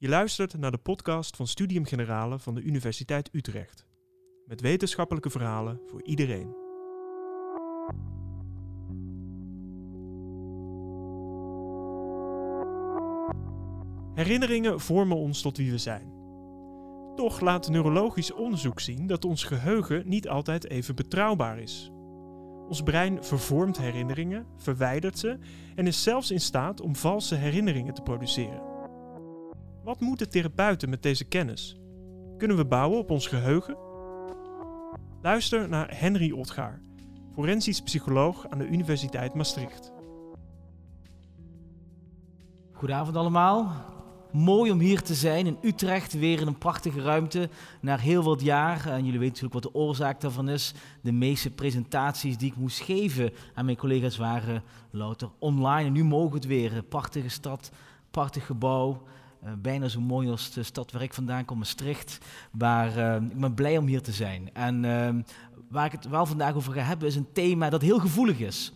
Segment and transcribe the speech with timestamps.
[0.00, 3.86] Je luistert naar de podcast van Studium Generale van de Universiteit Utrecht.
[4.46, 6.54] Met wetenschappelijke verhalen voor iedereen.
[14.14, 16.12] Herinneringen vormen ons tot wie we zijn.
[17.14, 21.90] Toch laat neurologisch onderzoek zien dat ons geheugen niet altijd even betrouwbaar is.
[22.68, 25.38] Ons brein vervormt herinneringen, verwijdert ze
[25.74, 28.77] en is zelfs in staat om valse herinneringen te produceren.
[29.88, 31.76] Wat moeten therapeuten met deze kennis?
[32.38, 33.76] Kunnen we bouwen op ons geheugen?
[35.22, 36.80] Luister naar Henry Otgaar,
[37.34, 39.92] forensisch psycholoog aan de Universiteit Maastricht.
[42.72, 43.72] Goedenavond allemaal.
[44.32, 47.48] Mooi om hier te zijn in Utrecht, weer in een prachtige ruimte.
[47.80, 50.74] Na heel wat jaar, en jullie weten natuurlijk wat de oorzaak daarvan is.
[51.02, 55.86] De meeste presentaties die ik moest geven aan mijn collega's waren louter online.
[55.86, 56.76] En nu mogen het weer.
[56.76, 57.70] Een prachtige stad,
[58.10, 59.02] prachtig gebouw.
[59.44, 62.18] Uh, bijna zo mooi als de stad waar ik vandaan kom, Maastricht.
[62.50, 64.50] Maar uh, ik ben blij om hier te zijn.
[64.52, 65.08] En uh,
[65.68, 68.72] waar ik het wel vandaag over ga hebben, is een thema dat heel gevoelig is.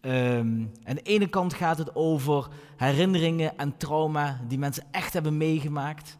[0.00, 5.36] Um, aan de ene kant gaat het over herinneringen en trauma die mensen echt hebben
[5.36, 6.18] meegemaakt.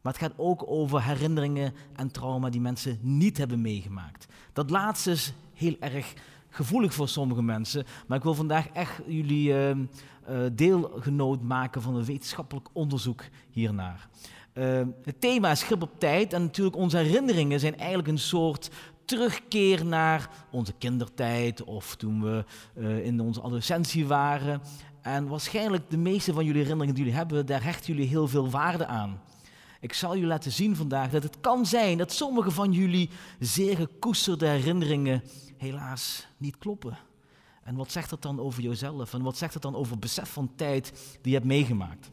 [0.00, 4.26] Maar het gaat ook over herinneringen en trauma die mensen niet hebben meegemaakt.
[4.52, 6.14] Dat laatste is heel erg
[6.48, 7.84] gevoelig voor sommige mensen.
[8.06, 9.76] Maar ik wil vandaag echt jullie uh,
[10.52, 14.08] deelgenoot maken van een wetenschappelijk onderzoek hiernaar.
[14.54, 18.70] Uh, het thema is grip op tijd en natuurlijk onze herinneringen zijn eigenlijk een soort
[19.04, 22.44] terugkeer naar onze kindertijd of toen we
[22.76, 24.60] uh, in onze adolescentie waren.
[25.00, 28.50] En waarschijnlijk de meeste van jullie herinneringen die jullie hebben, daar hechten jullie heel veel
[28.50, 29.20] waarde aan.
[29.80, 33.76] Ik zal jullie laten zien vandaag dat het kan zijn dat sommige van jullie zeer
[33.76, 35.22] gekoesterde herinneringen
[35.56, 36.98] helaas niet kloppen.
[37.62, 39.14] En wat zegt dat dan over jezelf?
[39.14, 42.10] En wat zegt dat dan over het besef van tijd die je hebt meegemaakt?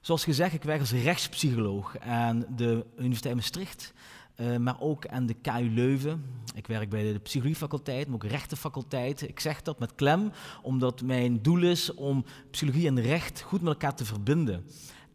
[0.00, 3.92] Zoals gezegd, ik werk als rechtspsycholoog aan de Universiteit Maastricht.
[4.36, 6.24] Uh, maar ook aan de KU Leuven.
[6.54, 9.22] Ik werk bij de psychologiefaculteit, maar ook rechtenfaculteit.
[9.22, 10.32] Ik zeg dat met klem,
[10.62, 14.64] omdat mijn doel is om psychologie en recht goed met elkaar te verbinden.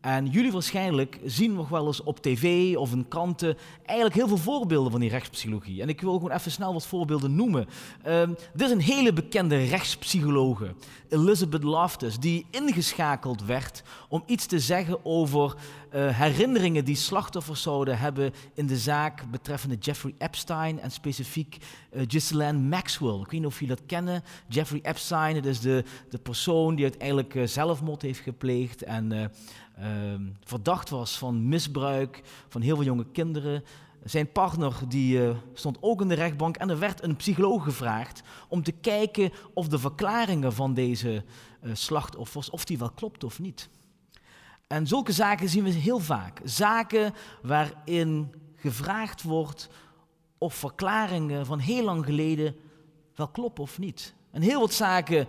[0.04, 4.38] En jullie waarschijnlijk zien nog wel eens op tv of in kranten eigenlijk heel veel
[4.38, 5.82] voorbeelden van die rechtspsychologie.
[5.82, 7.68] En ik wil gewoon even snel wat voorbeelden noemen.
[8.08, 8.22] Uh,
[8.54, 10.74] dit is een hele bekende rechtspsychologe,
[11.10, 15.56] Elizabeth Loftus, die ingeschakeld werd om iets te zeggen over
[15.96, 21.58] uh, herinneringen die slachtoffers zouden hebben in de zaak betreffende Jeffrey Epstein en specifiek
[21.94, 23.20] uh, Ghislaine Maxwell.
[23.20, 24.24] Ik weet niet of jullie dat kennen.
[24.48, 29.32] Jeffrey Epstein, dat is de, de persoon die uiteindelijk uh, zelfmoord heeft gepleegd en
[30.44, 33.64] verdacht was van misbruik van heel veel jonge kinderen.
[34.04, 38.22] Zijn partner die, uh, stond ook in de rechtbank en er werd een psycholoog gevraagd
[38.48, 41.24] om te kijken of de verklaringen van deze
[41.64, 43.70] uh, slachtoffers, of die wel klopt of niet.
[44.68, 46.42] En zulke zaken zien we heel vaak.
[46.44, 49.70] Zaken waarin gevraagd wordt
[50.38, 52.56] of verklaringen van heel lang geleden
[53.16, 54.14] wel kloppen of niet.
[54.32, 55.28] En heel wat zaken,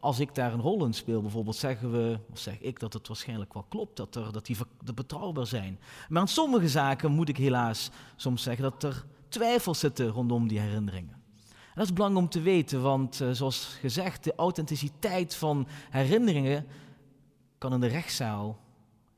[0.00, 3.08] als ik daar een rol in speel, bijvoorbeeld zeggen we, of zeg ik dat het
[3.08, 4.56] waarschijnlijk wel klopt, dat, er, dat die
[4.94, 5.78] betrouwbaar zijn.
[6.08, 10.58] Maar aan sommige zaken moet ik helaas soms zeggen dat er twijfels zitten rondom die
[10.58, 11.12] herinneringen.
[11.44, 16.66] En dat is belangrijk om te weten, want uh, zoals gezegd, de authenticiteit van herinneringen
[17.58, 18.58] kan in de rechtszaal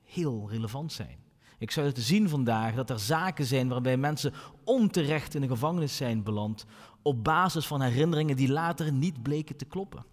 [0.03, 1.19] heel relevant zijn.
[1.59, 4.33] Ik zou het zien vandaag dat er zaken zijn waarbij mensen
[4.65, 6.65] onterecht in de gevangenis zijn beland
[7.03, 10.05] op basis van herinneringen die later niet bleken te kloppen.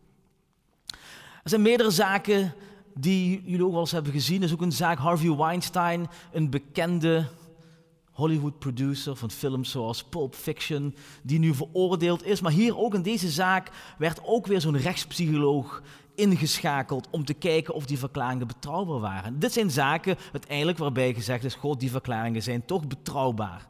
[1.44, 2.53] Er zijn meerdere zaken
[2.94, 4.38] die jullie ook wel eens hebben gezien.
[4.38, 7.27] Er is ook een zaak Harvey Weinstein, een bekende
[8.11, 12.41] Hollywood producer van films zoals Pulp Fiction, die nu veroordeeld is.
[12.41, 15.81] Maar hier ook in deze zaak werd ook weer zo'n rechtspsycholoog
[16.16, 19.39] ingeschakeld om te kijken of die verklaringen betrouwbaar waren.
[19.39, 23.67] Dit zijn zaken uiteindelijk waarbij gezegd is, god, die verklaringen zijn toch betrouwbaar.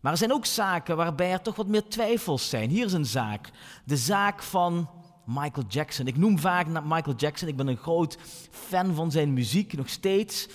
[0.00, 2.70] Maar er zijn ook zaken waarbij er toch wat meer twijfels zijn.
[2.70, 3.50] Hier is een zaak.
[3.84, 4.88] De zaak van
[5.34, 6.06] Michael Jackson.
[6.06, 7.48] Ik noem vaak Michael Jackson.
[7.48, 8.18] Ik ben een groot
[8.50, 10.48] fan van zijn muziek, nog steeds.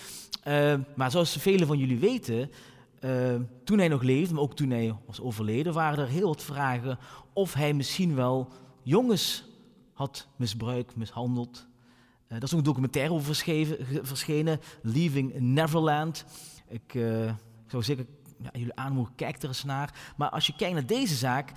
[0.48, 2.52] Uh, maar zoals velen van jullie weten,
[3.00, 6.44] uh, toen hij nog leefde, maar ook toen hij was overleden, waren er heel wat
[6.44, 6.98] vragen
[7.34, 8.52] of hij misschien wel
[8.84, 9.46] jongens
[9.94, 11.68] had misbruikt, mishandeld.
[12.30, 13.36] Uh, is ook een documentaire over
[14.04, 16.26] verschenen, Leaving Neverland.
[16.68, 16.94] Ik,
[17.64, 18.06] ik zou zeker
[18.42, 20.14] ja, jullie aanmoedigen, kijk er eens naar.
[20.18, 21.52] Maar als je kijkt naar deze zaak,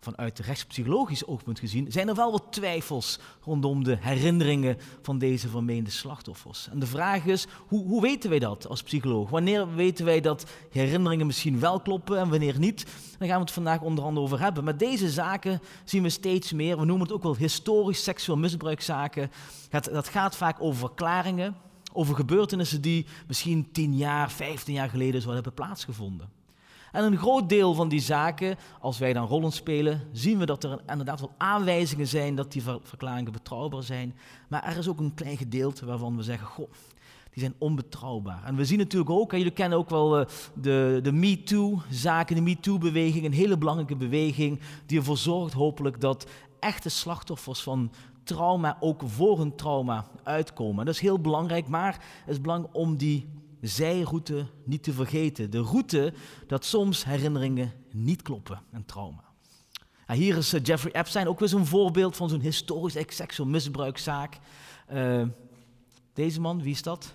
[0.00, 5.90] vanuit rechtspsychologisch oogpunt gezien, zijn er wel wat twijfels rondom de herinneringen van deze vermeende
[5.90, 6.68] slachtoffers.
[6.68, 9.30] En de vraag is, hoe, hoe weten wij dat als psycholoog?
[9.30, 12.86] Wanneer weten wij dat herinneringen misschien wel kloppen en wanneer niet?
[13.18, 14.64] Daar gaan we het vandaag onder andere over hebben.
[14.64, 16.78] Maar deze zaken zien we steeds meer.
[16.78, 19.30] We noemen het ook wel historisch seksueel misbruikzaken.
[19.70, 21.56] Dat gaat vaak over verklaringen
[21.92, 26.39] over gebeurtenissen die misschien 10 jaar, 15 jaar geleden zo hebben plaatsgevonden.
[26.92, 30.64] En een groot deel van die zaken, als wij dan rollen spelen, zien we dat
[30.64, 34.16] er inderdaad wel aanwijzingen zijn dat die verklaringen betrouwbaar zijn.
[34.48, 36.70] Maar er is ook een klein gedeelte waarvan we zeggen, goh,
[37.30, 38.44] die zijn onbetrouwbaar.
[38.44, 42.42] En we zien natuurlijk ook, en jullie kennen ook wel uh, de, de MeToo-zaken, de
[42.42, 46.26] MeToo-beweging, een hele belangrijke beweging die ervoor zorgt hopelijk dat
[46.60, 47.92] echte slachtoffers van
[48.24, 50.84] trauma ook voor een trauma uitkomen.
[50.84, 51.92] Dat is heel belangrijk, maar
[52.24, 53.28] het is belangrijk om die
[53.60, 55.50] zijroute niet te vergeten.
[55.50, 56.12] De route
[56.46, 59.24] dat soms herinneringen niet kloppen en trauma.
[60.06, 64.38] hier is uh, Jeffrey Epstein ook weer zo'n voorbeeld van zo'n historisch seksueel misbruikzaak.
[64.92, 65.22] Uh,
[66.12, 67.14] deze man, wie is dat?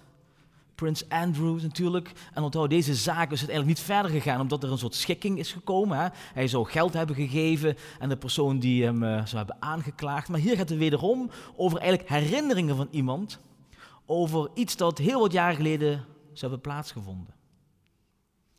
[0.75, 2.11] Prins Andrew natuurlijk.
[2.33, 5.51] En onthoud, deze zaak is uiteindelijk niet verder gegaan omdat er een soort schikking is
[5.51, 5.97] gekomen.
[5.97, 6.07] Hè.
[6.33, 10.29] Hij zou geld hebben gegeven en de persoon die hem uh, zou hebben aangeklaagd.
[10.29, 13.39] Maar hier gaat het wederom over eigenlijk herinneringen van iemand.
[14.05, 16.05] Over iets dat heel wat jaren geleden
[16.37, 17.33] zou hebben plaatsgevonden.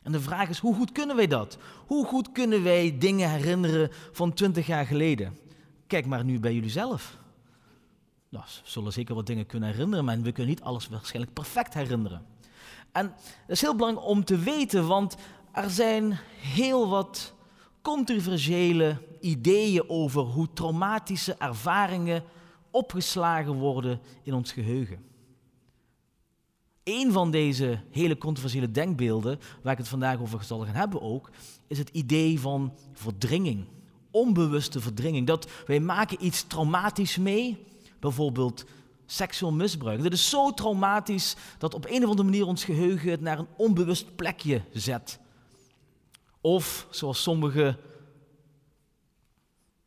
[0.02, 1.58] En de vraag is, hoe goed kunnen wij dat?
[1.87, 5.38] Hoe goed kunnen wij dingen herinneren van twintig jaar geleden?
[5.87, 7.19] Kijk maar nu bij jullie zelf.
[8.28, 11.75] Nou, we zullen zeker wat dingen kunnen herinneren, maar we kunnen niet alles waarschijnlijk perfect
[11.75, 12.26] herinneren.
[12.93, 13.06] En
[13.46, 15.17] dat is heel belangrijk om te weten, want
[15.52, 17.34] er zijn heel wat
[17.82, 22.25] controversiële ideeën over hoe traumatische ervaringen
[22.70, 25.05] opgeslagen worden in ons geheugen.
[26.87, 31.31] Een van deze hele controversiële denkbeelden, waar ik het vandaag over zal gaan hebben ook,
[31.67, 33.65] is het idee van verdringing.
[34.11, 35.27] Onbewuste verdringing.
[35.27, 37.67] Dat wij maken iets traumatisch mee,
[38.00, 38.65] bijvoorbeeld
[39.06, 40.03] seksueel misbruik.
[40.03, 43.49] Dit is zo traumatisch dat op een of andere manier ons geheugen het naar een
[43.56, 45.19] onbewust plekje zet.
[46.41, 47.79] Of, zoals sommige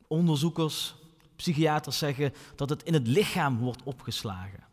[0.07, 0.96] onderzoekers,
[1.36, 4.69] psychiaters zeggen, dat het in het lichaam wordt opgeslagen.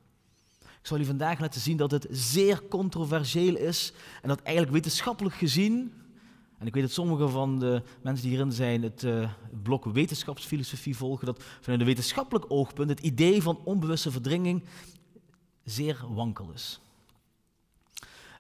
[0.87, 3.93] Ik zal u vandaag laten zien dat het zeer controversieel is
[4.23, 5.93] en dat eigenlijk wetenschappelijk gezien,
[6.59, 9.31] en ik weet dat sommige van de mensen die hierin zijn het uh,
[9.62, 14.65] blok wetenschapsfilosofie volgen, dat vanuit een wetenschappelijk oogpunt het idee van onbewuste verdringing
[15.65, 16.81] zeer wankel is.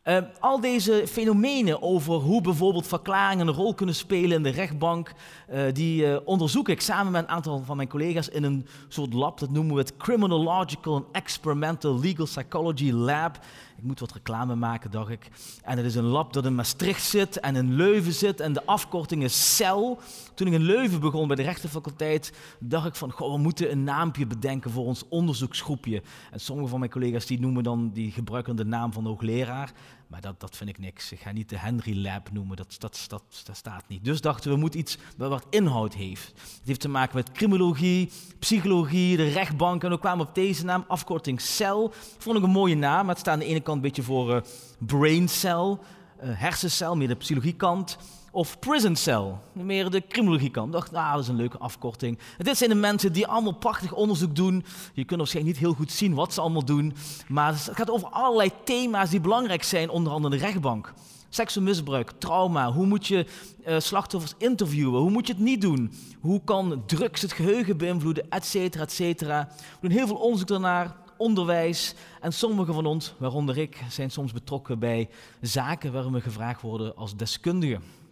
[0.08, 5.12] Uh, al deze fenomenen over hoe bijvoorbeeld verklaringen een rol kunnen spelen in de rechtbank,
[5.52, 9.12] uh, die uh, onderzoek ik samen met een aantal van mijn collega's in een soort
[9.12, 13.38] lab, dat noemen we het Criminological and Experimental Legal Psychology Lab.
[13.76, 15.28] Ik moet wat reclame maken, dacht ik.
[15.62, 18.66] En het is een lab dat in Maastricht zit en in Leuven zit en de
[18.66, 19.98] afkorting is CEL.
[20.34, 23.84] Toen ik in Leuven begon bij de rechtenfaculteit, dacht ik van, goh, we moeten een
[23.84, 26.02] naampje bedenken voor ons onderzoeksgroepje.
[26.30, 29.72] En sommige van mijn collega's die noemen dan, die gebruiken de naam van hoogleraar.
[30.06, 31.12] Maar dat, dat vind ik niks.
[31.12, 34.04] Ik ga niet de Henry Lab noemen, dat, dat, dat, dat staat niet.
[34.04, 36.26] Dus dachten we, we moeten iets wat inhoud heeft.
[36.26, 39.84] Het heeft te maken met criminologie, psychologie, de rechtbank.
[39.84, 41.92] En we kwamen op deze naam, afkorting CEL.
[42.18, 44.34] Vond ik een mooie naam, maar het staat aan de ene kant een beetje voor
[44.34, 44.40] uh,
[44.78, 45.78] brain cell, uh,
[46.20, 47.98] hersencel, meer de psychologiekant.
[48.36, 50.66] Of prison cell, meer de criminologiekant.
[50.66, 52.18] Ik dacht, nou, dat is een leuke afkorting.
[52.38, 54.64] En dit zijn de mensen die allemaal prachtig onderzoek doen.
[54.94, 56.94] Je kunt waarschijnlijk niet heel goed zien wat ze allemaal doen.
[57.28, 60.92] Maar het gaat over allerlei thema's die belangrijk zijn, onder andere de rechtbank.
[61.28, 63.26] Seksueel misbruik, trauma, hoe moet je
[63.66, 68.30] uh, slachtoffers interviewen, hoe moet je het niet doen, hoe kan drugs het geheugen beïnvloeden,
[68.30, 69.48] et cetera, et cetera.
[69.58, 71.94] We doen heel veel onderzoek daarnaar, onderwijs.
[72.20, 75.08] En sommigen van ons, waaronder ik, zijn soms betrokken bij
[75.40, 78.04] zaken waarin we gevraagd worden als deskundigen.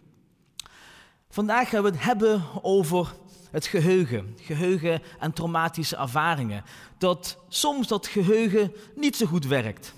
[1.35, 3.13] Vandaag gaan we het hebben over
[3.51, 4.37] het geheugen.
[4.41, 6.63] Geheugen en traumatische ervaringen.
[6.97, 9.93] Dat soms dat geheugen niet zo goed werkt.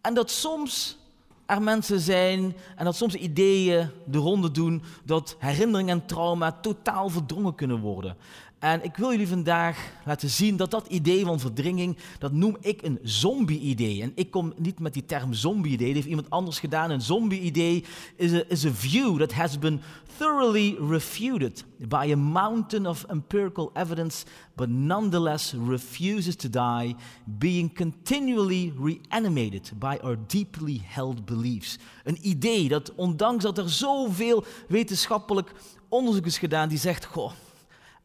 [0.00, 0.98] En dat soms
[1.46, 7.08] er mensen zijn en dat soms ideeën de ronde doen dat herinneringen en trauma totaal
[7.08, 8.16] verdrongen kunnen worden.
[8.64, 12.82] En ik wil jullie vandaag laten zien dat dat idee van verdringing, dat noem ik
[12.82, 14.02] een zombie-idee.
[14.02, 16.90] En ik kom niet met die term zombie-idee, dat heeft iemand anders gedaan.
[16.90, 17.84] Een zombie-idee
[18.16, 19.80] is a, is a view that has been
[20.16, 28.72] thoroughly refuted by a mountain of empirical evidence, but nonetheless refuses to die, being continually
[28.78, 31.78] reanimated by our deeply held beliefs.
[32.04, 35.52] Een idee dat, ondanks dat er zoveel wetenschappelijk
[35.88, 37.32] onderzoek is gedaan, die zegt, goh,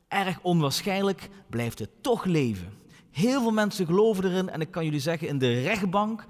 [0.10, 2.74] erg onwaarschijnlijk, blijft het toch leven.
[3.12, 6.26] Heel veel mensen geloven erin en ik kan jullie zeggen, in de rechtbank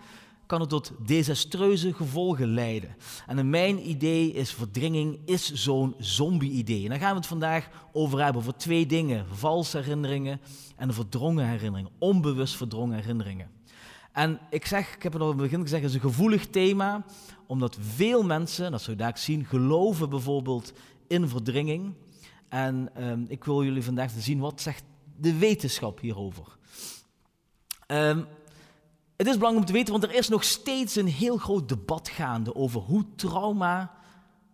[0.46, 2.96] kan het tot desastreuze gevolgen leiden.
[3.28, 6.84] En mijn idee is verdringing is zo'n zombie-idee.
[6.84, 9.26] En daar gaan we het vandaag over hebben, over twee dingen.
[9.32, 10.42] Valse herinneringen
[10.76, 13.50] en verdrongen herinneringen, onbewust verdrongen herinneringen.
[14.12, 16.48] En ik zeg, ik heb het al in het begin gezegd, het is een gevoelig
[16.48, 17.06] thema,
[17.48, 20.74] omdat veel mensen, dat zul je daar zien, geloven bijvoorbeeld
[21.08, 21.94] in verdringing.
[22.50, 24.84] En um, ik wil jullie vandaag zien wat zegt
[25.18, 26.58] de wetenschap hierover.
[27.88, 28.28] Um,
[29.18, 32.10] Het is belangrijk om te weten, want er is nog steeds een heel groot debat
[32.10, 33.92] gaande over hoe trauma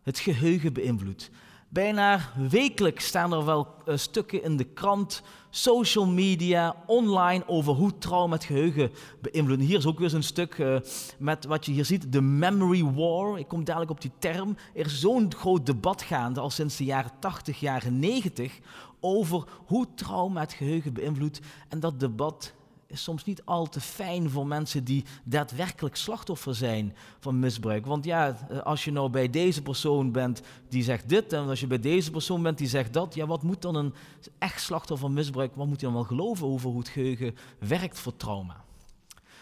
[0.04, 1.30] het geheugen beïnvloedt.
[1.70, 2.20] Bijna
[2.50, 8.36] wekelijks staan er wel uh, stukken in de krant, social media, online over hoe trauma
[8.36, 8.92] het geheugen
[9.22, 9.62] beïnvloedt.
[9.62, 10.80] Hier is ook weer zo'n stuk uh,
[11.18, 13.40] met wat je hier ziet, de memory war.
[13.40, 14.58] Ik kom dadelijk op die term.
[14.74, 18.60] Er is zo'n groot debat gaande al sinds de jaren 80, jaren 90
[19.00, 21.40] over hoe trauma het geheugen beïnvloedt.
[21.70, 22.54] En dat debat
[22.88, 27.86] is soms niet al te fijn voor mensen die daadwerkelijk slachtoffer zijn van misbruik.
[27.86, 31.60] Want ja, eh, als je nou bij deze persoon bent die zegt dit, en als
[31.60, 33.94] je bij deze persoon bent die zegt dat, ja, wat moet dan een
[34.38, 38.00] echt slachtoffer van misbruik, wat moet hij dan wel geloven over hoe het geheugen werkt
[38.00, 38.64] voor trauma?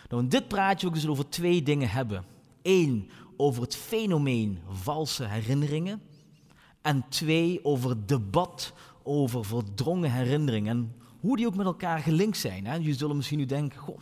[0.10, 2.26] Nou, in dit praatje wil ik over twee dingen hebben.
[2.62, 6.02] Eén, over het fenomeen valse herinneringen.
[6.82, 8.74] En twee, over het debat
[9.04, 12.66] over verdrongen herinneringen hoe die ook met elkaar gelinkt zijn.
[12.66, 12.76] Hè.
[12.76, 14.00] Je zult misschien nu denken, goh,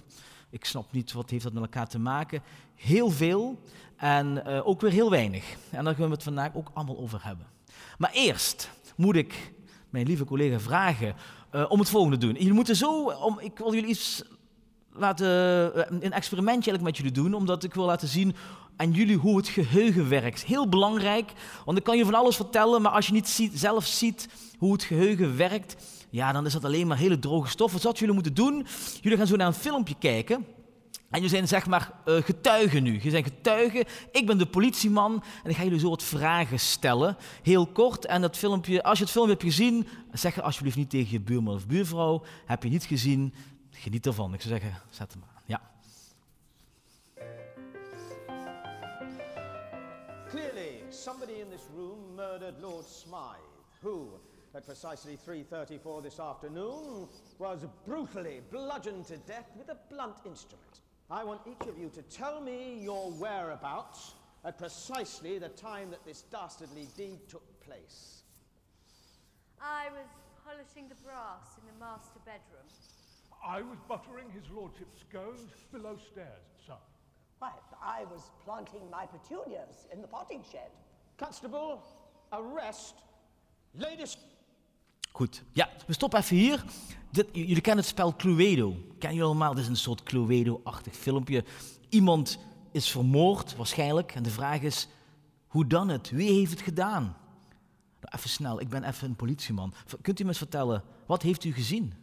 [0.49, 2.41] ik snap niet wat heeft dat met elkaar te maken.
[2.75, 3.59] Heel veel
[3.97, 5.55] en uh, ook weer heel weinig.
[5.69, 7.45] En daar gaan we het vandaag ook allemaal over hebben.
[7.97, 9.53] Maar eerst moet ik
[9.89, 11.15] mijn lieve collega vragen
[11.55, 12.35] uh, om het volgende te doen.
[12.35, 14.23] Jullie moeten zo, om, ik wil jullie iets
[14.91, 15.27] laten,
[15.75, 18.35] uh, een experimentje eigenlijk met jullie doen, omdat ik wil laten zien
[18.75, 20.43] aan jullie hoe het geheugen werkt.
[20.43, 21.31] Heel belangrijk,
[21.65, 24.73] want ik kan je van alles vertellen, maar als je niet ziet, zelf ziet hoe
[24.73, 25.75] het geheugen werkt,
[26.11, 27.83] ja, dan is dat alleen maar hele droge stof.
[27.83, 28.65] Wat jullie moeten doen?
[29.01, 30.35] Jullie gaan zo naar een filmpje kijken.
[31.09, 32.99] En jullie zijn zeg maar uh, getuigen nu.
[33.01, 33.85] Je zijn getuigen.
[34.11, 35.23] Ik ben de politieman.
[35.43, 37.17] En ik ga jullie zo wat vragen stellen.
[37.43, 38.05] Heel kort.
[38.05, 41.55] En dat filmpje, als je het filmpje hebt gezien, zeg alsjeblieft niet tegen je buurman
[41.55, 42.23] of buurvrouw.
[42.45, 43.33] Heb je niet gezien,
[43.69, 44.33] geniet ervan.
[44.33, 45.41] Ik zou zeggen, zet hem aan.
[45.45, 45.61] Ja.
[50.29, 53.49] Clearly, somebody in this room murdered Lord Smythe.
[53.79, 54.19] Who?
[54.55, 57.07] At precisely 3.34 this afternoon
[57.39, 60.81] was brutally bludgeoned to death with a blunt instrument.
[61.09, 66.03] I want each of you to tell me your whereabouts at precisely the time that
[66.05, 68.23] this dastardly deed took place.
[69.61, 70.07] I was
[70.43, 72.67] polishing the brass in the master bedroom.
[73.45, 76.73] I was buttering his lordship's scones below stairs, sir.
[77.39, 80.71] Why, I was planting my petunias in the potting shed.
[81.17, 81.83] Constable,
[82.33, 82.95] arrest
[83.73, 84.17] Ladies.
[85.11, 86.63] Goed, ja, we stoppen even hier.
[87.11, 88.71] Dit, jullie kennen het spel Cluedo.
[88.71, 89.53] Kennen jullie allemaal?
[89.53, 91.43] Dit is een soort Cluedo-achtig filmpje.
[91.89, 92.39] Iemand
[92.71, 94.15] is vermoord, waarschijnlijk.
[94.15, 94.87] En de vraag is,
[95.47, 96.09] hoe dan het?
[96.09, 97.03] Wie heeft het gedaan?
[97.99, 99.73] Nou, even snel, ik ben even een politieman.
[100.01, 101.93] Kunt u me eens vertellen, wat heeft u gezien?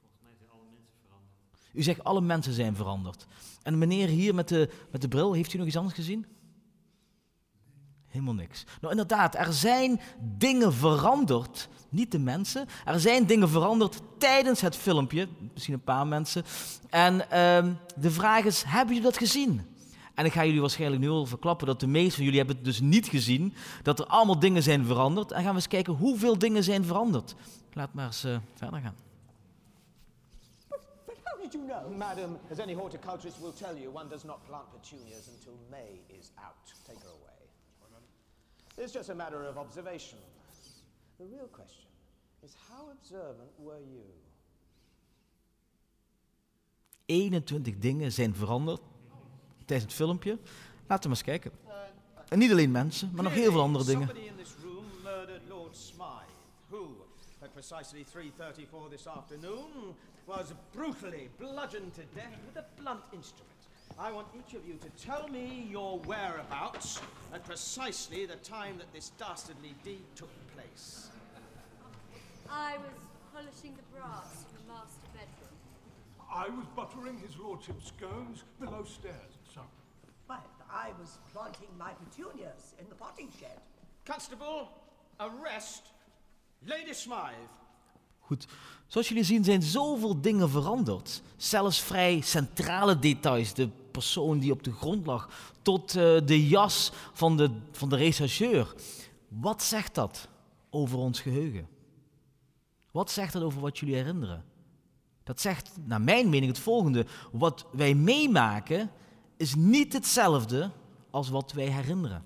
[0.00, 1.70] Volgens mij zijn alle mensen veranderd.
[1.72, 3.26] U zegt, alle mensen zijn veranderd.
[3.62, 6.26] En meneer hier met de, met de bril, heeft u nog iets anders gezien?
[8.10, 8.64] Helemaal niks.
[8.80, 11.68] Nou, inderdaad, er zijn dingen veranderd.
[11.88, 12.66] Niet de mensen.
[12.84, 15.28] Er zijn dingen veranderd tijdens het filmpje.
[15.52, 16.44] Misschien een paar mensen.
[16.88, 19.62] En ehm, de vraag is: hebben jullie dat gezien?
[20.14, 22.64] En ik ga jullie waarschijnlijk nu al verklappen dat de meesten van jullie hebben het
[22.64, 23.54] dus niet gezien.
[23.82, 25.32] Dat er allemaal dingen zijn veranderd.
[25.32, 27.34] En gaan we eens kijken hoeveel dingen zijn veranderd.
[27.72, 28.94] Laat maar eens uh, verder gaan.
[31.50, 31.98] Did you know?
[31.98, 36.30] Madam, as any horticulturist will tell you, one does not plant petunias until May is
[36.38, 36.72] out.
[36.86, 37.39] Take her away.
[38.80, 40.18] It's just a matter of observation.
[41.18, 41.90] The real question
[42.42, 44.04] is how observant were you?
[47.06, 48.80] 21 dingen zijn veranderd
[49.64, 50.38] tijdens het filmpje.
[50.86, 51.52] Laten we maar eens kijken.
[52.28, 54.06] En niet alleen mensen, maar nog heel veel andere dingen.
[54.06, 56.34] Somebody in this room murdered Lord Smythe,
[56.68, 56.86] who,
[57.42, 59.94] at precisely 3.34 this afternoon,
[60.24, 63.59] was brutally bludgeoned to death with a blunt instrument.
[64.02, 67.02] I want each of you to tell me your whereabouts
[67.34, 71.10] at precisely the time that this dastardly deed took place.
[72.50, 72.96] I was
[73.34, 75.52] polishing the brass in the master bedroom.
[76.32, 79.60] I was buttering his lordship's scones below stairs, sir.
[80.26, 80.38] Why,
[80.72, 83.60] I was planting my petunias in the potting shed.
[84.06, 84.70] Constable,
[85.20, 85.82] arrest
[86.66, 87.50] Lady Smythe.
[88.20, 88.46] Goed.
[88.86, 91.22] Zoals jullie zien zijn zoveel dingen veranderd.
[91.36, 93.54] Zelfs vrij centrale details.
[93.54, 93.68] De
[94.00, 95.28] persoon die op de grond lag.
[95.62, 98.74] Tot uh, de jas van de, van de rechercheur.
[99.28, 100.28] Wat zegt dat
[100.70, 101.68] over ons geheugen?
[102.90, 104.44] Wat zegt dat over wat jullie herinneren?
[105.24, 107.06] Dat zegt, naar mijn mening, het volgende.
[107.32, 108.90] Wat wij meemaken
[109.36, 110.70] is niet hetzelfde
[111.10, 112.24] als wat wij herinneren.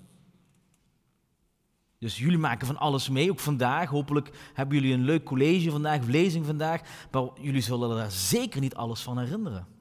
[1.99, 3.89] Dus jullie maken van alles mee, ook vandaag.
[3.89, 6.81] Hopelijk hebben jullie een leuk college vandaag, of lezing vandaag.
[7.11, 9.74] Maar jullie zullen daar zeker niet alles van herinneren.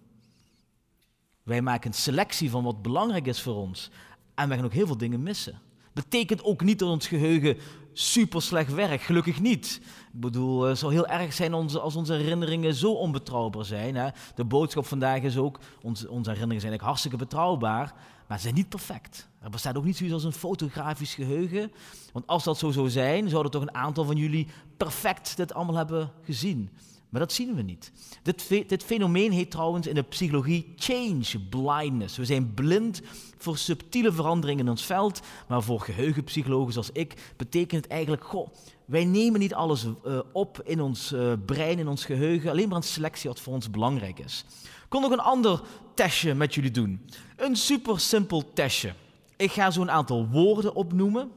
[1.45, 3.91] Wij maken een selectie van wat belangrijk is voor ons.
[4.35, 5.61] En we gaan ook heel veel dingen missen.
[5.93, 7.57] Betekent ook niet dat ons geheugen
[7.93, 9.81] super slecht werkt, gelukkig niet.
[10.13, 13.95] Ik bedoel, het zou heel erg zijn als onze herinneringen zo onbetrouwbaar zijn.
[13.95, 14.09] Hè?
[14.35, 17.95] De boodschap vandaag is ook, onze, onze herinneringen zijn eigenlijk hartstikke betrouwbaar,
[18.29, 19.29] maar ze zijn niet perfect.
[19.41, 21.73] Er bestaat ook niet zoiets als een fotografisch geheugen.
[22.13, 25.77] Want als dat zo zou zijn, zouden toch een aantal van jullie perfect dit allemaal
[25.77, 26.71] hebben gezien.
[27.15, 27.93] Maar dat zien we niet.
[28.23, 32.17] Dit, dit, fenomeen heet trouwens in de psychologie change blindness.
[32.17, 33.03] We zijn blind
[33.39, 38.49] voor subtiele veranderingen in ons veld, maar voor geheugenpsychologen zoals ik betekent het eigenlijk, goh,
[38.85, 42.77] wij nemen niet alles uh, op in ons uh, brein, in ons geheugen, alleen maar
[42.77, 44.45] een selectie wat voor ons belangrijk is.
[44.63, 45.61] Ik kon nog een ander
[45.95, 47.07] testje met jullie doen.
[47.37, 48.95] Een super simpel testje.
[49.37, 51.31] Ik ga zo'n aantal woorden opnoemen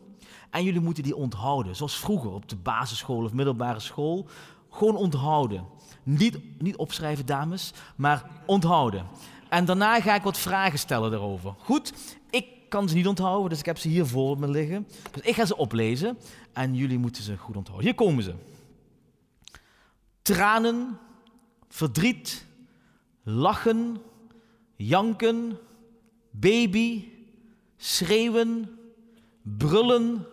[0.49, 4.27] en jullie moeten die onthouden, zoals vroeger op de basisschool of middelbare school.
[4.69, 5.65] Gewoon onthouden.
[6.03, 9.05] Niet, niet opschrijven, dames, maar onthouden.
[9.49, 11.53] En daarna ga ik wat vragen stellen daarover.
[11.57, 11.93] Goed,
[12.29, 14.87] ik kan ze niet onthouden, dus ik heb ze hier voor me liggen.
[15.11, 16.17] Dus ik ga ze oplezen
[16.53, 17.87] en jullie moeten ze goed onthouden.
[17.87, 18.33] Hier komen ze.
[20.21, 20.99] Tranen,
[21.69, 22.45] verdriet,
[23.23, 23.97] lachen,
[24.75, 25.57] janken,
[26.31, 27.09] baby,
[27.77, 28.79] schreeuwen,
[29.41, 30.25] brullen,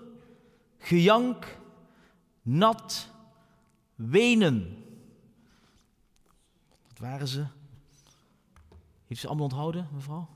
[0.78, 1.58] gejank,
[2.42, 3.08] nat,
[3.94, 4.84] wenen.
[6.88, 7.44] Wat waren ze?
[9.06, 10.28] Heeft ze allemaal onthouden, mevrouw?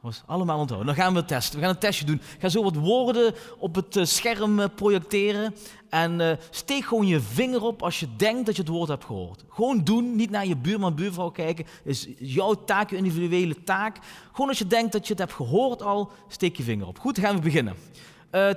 [0.00, 0.94] Was allemaal onthouden.
[0.94, 1.58] Dan gaan we testen.
[1.58, 2.14] We gaan een testje doen.
[2.14, 5.54] Ik ga zo wat woorden op het eh, scherm eh, projecteren.
[5.88, 9.04] En uh, steek gewoon je vinger op als je denkt dat je het woord hebt
[9.04, 9.44] gehoord.
[9.48, 11.66] Gewoon doen, niet naar je buurman, buurvrouw kijken.
[11.84, 13.98] is jouw taak, je individuele taak.
[14.32, 16.98] Gewoon als je denkt dat je het hebt gehoord al, steek je vinger op.
[16.98, 17.74] Goed, dan gaan we beginnen.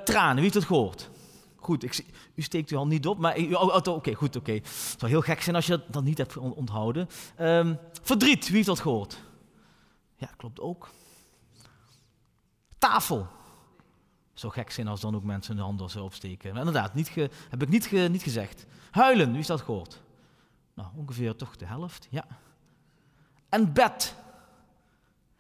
[0.04, 1.10] Tranen, wie heeft het gehoord?
[1.64, 2.06] Goed, ik,
[2.36, 3.38] u steekt uw hand niet op, maar...
[3.38, 4.52] Oh, oké, goed, oké.
[4.52, 7.10] Het zou heel gek zijn als je dat niet hebt onthouden.
[7.40, 9.22] Um, verdriet, wie heeft dat gehoord?
[10.16, 10.90] Ja, klopt ook.
[12.78, 13.28] Tafel.
[14.34, 16.50] Zou gek zijn als dan ook mensen hun handen zo opsteken.
[16.50, 18.66] Maar inderdaad, niet ge, heb ik niet, niet gezegd.
[18.92, 20.02] Huilen, wie heeft dat gehoord?
[20.74, 22.26] Nou, ongeveer toch de helft, ja.
[23.50, 24.16] En bed.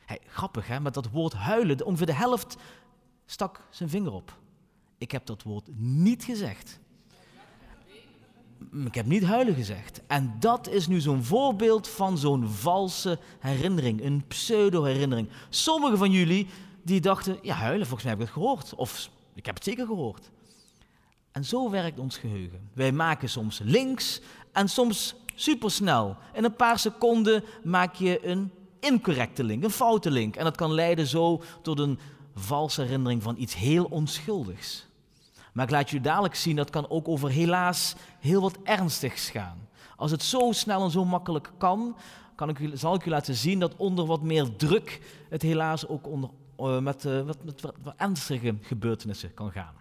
[0.06, 0.80] Hey, grappig, hè?
[0.80, 2.58] Met dat woord huilen, ongeveer de helft
[3.25, 4.42] stak zijn vinger op.
[5.03, 6.79] Ik heb dat woord niet gezegd.
[8.85, 10.01] Ik heb niet huilen gezegd.
[10.07, 15.29] En dat is nu zo'n voorbeeld van zo'n valse herinnering, een pseudo-herinnering.
[15.50, 16.48] Sommigen van jullie
[16.83, 18.75] die dachten, ja huilen, volgens mij heb ik het gehoord.
[18.75, 20.31] Of ik heb het zeker gehoord.
[21.31, 22.70] En zo werkt ons geheugen.
[22.74, 26.18] Wij maken soms links en soms supersnel.
[26.33, 30.35] In een paar seconden maak je een incorrecte link, een foute link.
[30.35, 32.00] En dat kan leiden zo tot een
[32.35, 34.92] valse herinnering van iets heel onschuldigs.
[35.53, 39.68] Maar ik laat je dadelijk zien, dat kan ook over helaas heel wat ernstigs gaan.
[39.96, 41.96] Als het zo snel en zo makkelijk kan,
[42.35, 46.07] kan ik, zal ik u laten zien dat onder wat meer druk het helaas ook
[46.07, 47.37] onder, uh, met, wat,
[47.81, 49.74] wat ernstige gebeurtenissen kan gaan.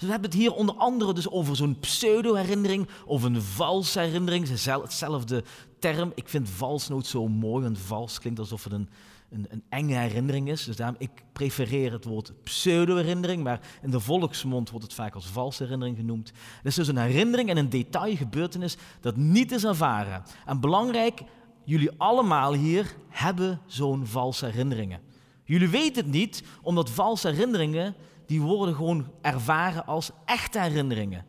[0.00, 4.48] Dus we hebben het hier onder andere dus over zo'n pseudo-herinnering of een valse herinnering.
[4.48, 5.44] Hetzelfde
[5.78, 6.12] term.
[6.14, 8.88] Ik vind vals nooit zo mooi, want vals klinkt alsof het een,
[9.30, 10.64] een, een enge herinnering is.
[10.64, 15.26] Dus daarom, ik prefereer het woord pseudo-herinnering, maar in de volksmond wordt het vaak als
[15.26, 16.32] valse herinnering genoemd.
[16.56, 20.22] Het is dus een herinnering en een detailgebeurtenis dat niet is ervaren.
[20.46, 21.22] En belangrijk,
[21.64, 25.00] jullie allemaal hier hebben zo'n valse herinneringen.
[25.44, 27.94] Jullie weten het niet, omdat valse herinneringen,
[28.26, 31.24] die worden gewoon ervaren als echte herinneringen.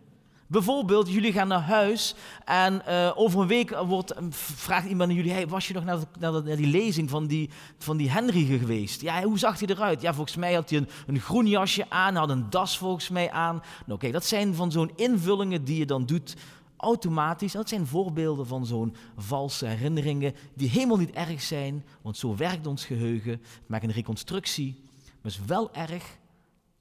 [0.52, 5.32] Bijvoorbeeld, jullie gaan naar huis en uh, over een week wordt, vraagt iemand aan jullie:
[5.32, 9.02] hey, was je nog naar, naar, die lezing van die, van die Henry geweest?
[9.02, 10.02] Ja, hoe zag hij eruit?
[10.02, 13.32] Ja, volgens mij had hij een, een groen jasje aan, had een das volgens mij
[13.32, 13.62] aan.
[13.86, 16.36] Nou, dat zijn van zo'n invullingen die je dan doet
[16.78, 17.52] automatisch.
[17.52, 22.68] Dat zijn voorbeelden van zo'n valse herinneringen die helemaal niet erg zijn, want zo werkt
[22.68, 23.32] ons geheugen.
[23.32, 24.84] Het maakt een reconstructie,
[25.22, 26.18] maar is wel erg.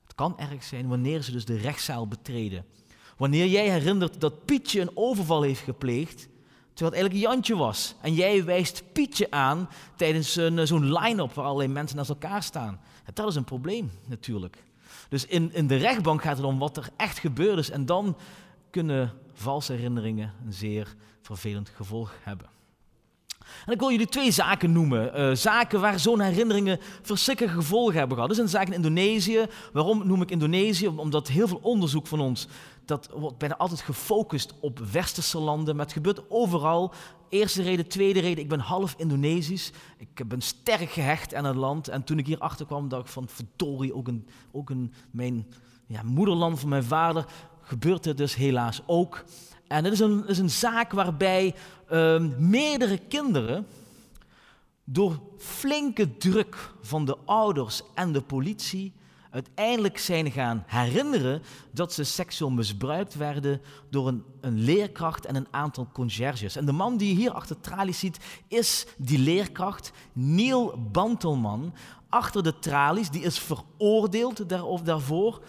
[0.03, 2.65] Het kan erg zijn wanneer ze dus de rechtszaal betreden.
[3.21, 6.29] Wanneer jij herinnert dat Pietje een overval heeft gepleegd,
[6.75, 7.95] terwijl het eigenlijk Jantje was.
[8.01, 10.33] En jij wijst Pietje aan tijdens
[10.65, 12.81] zo'n line-up waar allerlei mensen naast elkaar staan.
[13.13, 14.65] Dat is een probleem natuurlijk.
[15.09, 17.71] Dus in, in de rechtbank gaat het om wat er echt gebeurd is.
[17.71, 18.17] En dan
[18.71, 22.49] kunnen valse herinneringen een zeer vervelend gevolg hebben.
[23.67, 25.21] En ik wil jullie twee zaken noemen.
[25.21, 28.31] Uh, zaken waar zo'n herinneringen verschrikkelijke gevolgen hebben gehad.
[28.33, 29.47] Is een zaak in Indonesië.
[29.73, 30.89] Waarom noem ik Indonesië?
[30.89, 32.49] Omdat heel veel onderzoek van ons,
[32.85, 35.77] dat wordt bijna altijd gefocust op westerse landen.
[35.77, 36.93] Maar het gebeurt overal.
[37.29, 39.73] Eerste reden, tweede reden, ik ben half Indonesisch.
[39.99, 41.89] Ik ben sterk gehecht aan het land.
[41.89, 45.47] En toen ik hier achter kwam, dacht ik van verdorie, ook, een, ook een, mijn
[45.87, 47.25] ja, moederland van mijn vader,
[47.63, 49.25] gebeurt het dus helaas ook.
[49.71, 51.55] En het is een, is een zaak waarbij
[51.93, 53.67] uh, meerdere kinderen
[54.85, 58.93] door flinke druk van de ouders en de politie
[59.31, 65.49] uiteindelijk zijn gaan herinneren dat ze seksueel misbruikt werden door een, een leerkracht en een
[65.51, 66.57] aantal conciërges.
[66.57, 71.75] En de man die je hier achter tralies ziet, is die leerkracht, Neil Bantelman,
[72.09, 73.11] achter de tralies.
[73.11, 75.43] Die is veroordeeld daar, of daarvoor,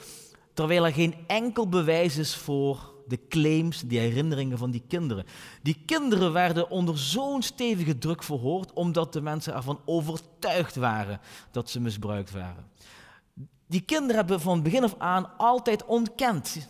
[0.53, 5.25] terwijl er geen enkel bewijs is voor de claims, die herinneringen van die kinderen.
[5.61, 11.19] Die kinderen werden onder zo'n stevige druk verhoord, omdat de mensen ervan overtuigd waren
[11.51, 12.65] dat ze misbruikt waren.
[13.67, 16.69] Die kinderen hebben van begin af aan altijd ontkend.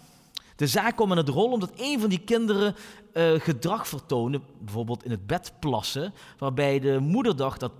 [0.56, 2.76] De zaak kwam in het rol omdat een van die kinderen
[3.14, 7.72] uh, gedrag vertoonde, bijvoorbeeld in het bed plassen, waarbij de moeder dacht dat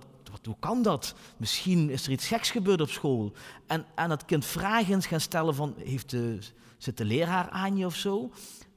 [0.44, 1.14] hoe kan dat?
[1.36, 3.32] Misschien is er iets geks gebeurd op school.
[3.66, 6.38] En aan het kind vragen gaan stellen van, heeft de,
[6.82, 8.30] zit de leraar aan je of zo?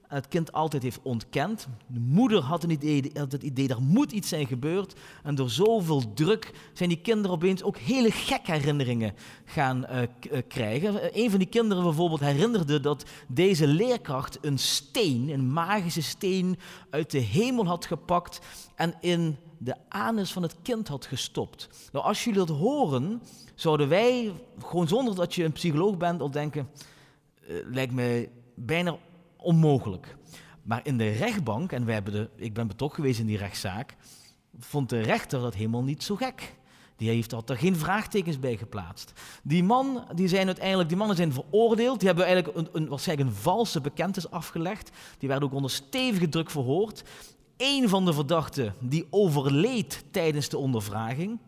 [0.07, 1.67] Het kind altijd heeft ontkend.
[1.87, 4.93] De moeder had, een idee, had het idee, er moet iets zijn gebeurd.
[5.23, 9.13] En door zoveel druk zijn die kinderen opeens ook hele gekke herinneringen
[9.45, 11.19] gaan uh, krijgen.
[11.19, 16.57] Een van die kinderen bijvoorbeeld herinnerde dat deze leerkracht een steen, een magische steen,
[16.89, 18.39] uit de hemel had gepakt
[18.75, 21.69] en in de anus van het kind had gestopt.
[21.91, 23.21] Nou, als jullie dat horen,
[23.55, 26.69] zouden wij, gewoon zonder dat je een psycholoog bent, al denken,
[27.47, 28.97] lijkt me bijna
[29.37, 30.15] onmogelijk.
[30.61, 33.95] Maar in de rechtbank, en wij hebben de, ik ben betrokken geweest in die rechtszaak,
[34.59, 36.55] vond de rechter dat helemaal niet zo gek.
[36.95, 39.13] Die heeft er geen vraagtekens bij geplaatst.
[39.43, 41.99] Die, man, die, zijn uiteindelijk, die mannen zijn veroordeeld.
[41.99, 44.91] Die hebben eigenlijk een, een, waarschijnlijk een valse bekentenis afgelegd.
[45.17, 47.03] Die werden ook onder stevige druk verhoord.
[47.57, 51.39] Eén van de verdachten die overleed tijdens de ondervraging,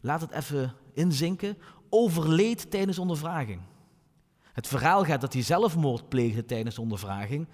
[0.00, 3.60] laat het even inzinken, overleed tijdens ondervraging.
[4.52, 7.46] Het verhaal gaat dat hij zelfmoord pleegde tijdens de ondervraging.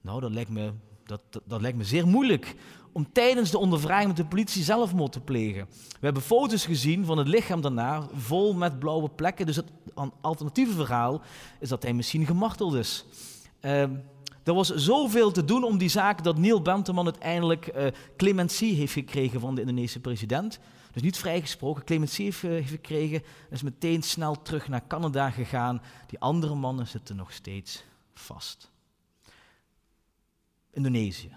[0.00, 0.72] Nou, dat lijkt me,
[1.04, 2.54] dat, dat, lijkt me zeer moeilijk
[2.92, 5.66] om tijdens de ondervraging met de politie zelfmoord te plegen.
[5.72, 9.46] We hebben foto's gezien van het lichaam daarna, vol met blauwe plekken.
[9.46, 9.70] Dus het
[10.20, 11.20] alternatieve verhaal
[11.60, 13.04] is dat hij misschien gemarteld is.
[13.60, 13.82] Uh,
[14.44, 18.92] er was zoveel te doen om die zaak dat Neil Benteman uiteindelijk uh, clementie heeft
[18.92, 20.60] gekregen van de Indonesische president.
[20.96, 23.22] Dus niet vrijgesproken, clementie heeft, gekregen.
[23.22, 25.82] En is meteen snel terug naar Canada gegaan.
[26.06, 28.70] Die andere mannen zitten nog steeds vast.
[30.70, 31.36] Indonesië.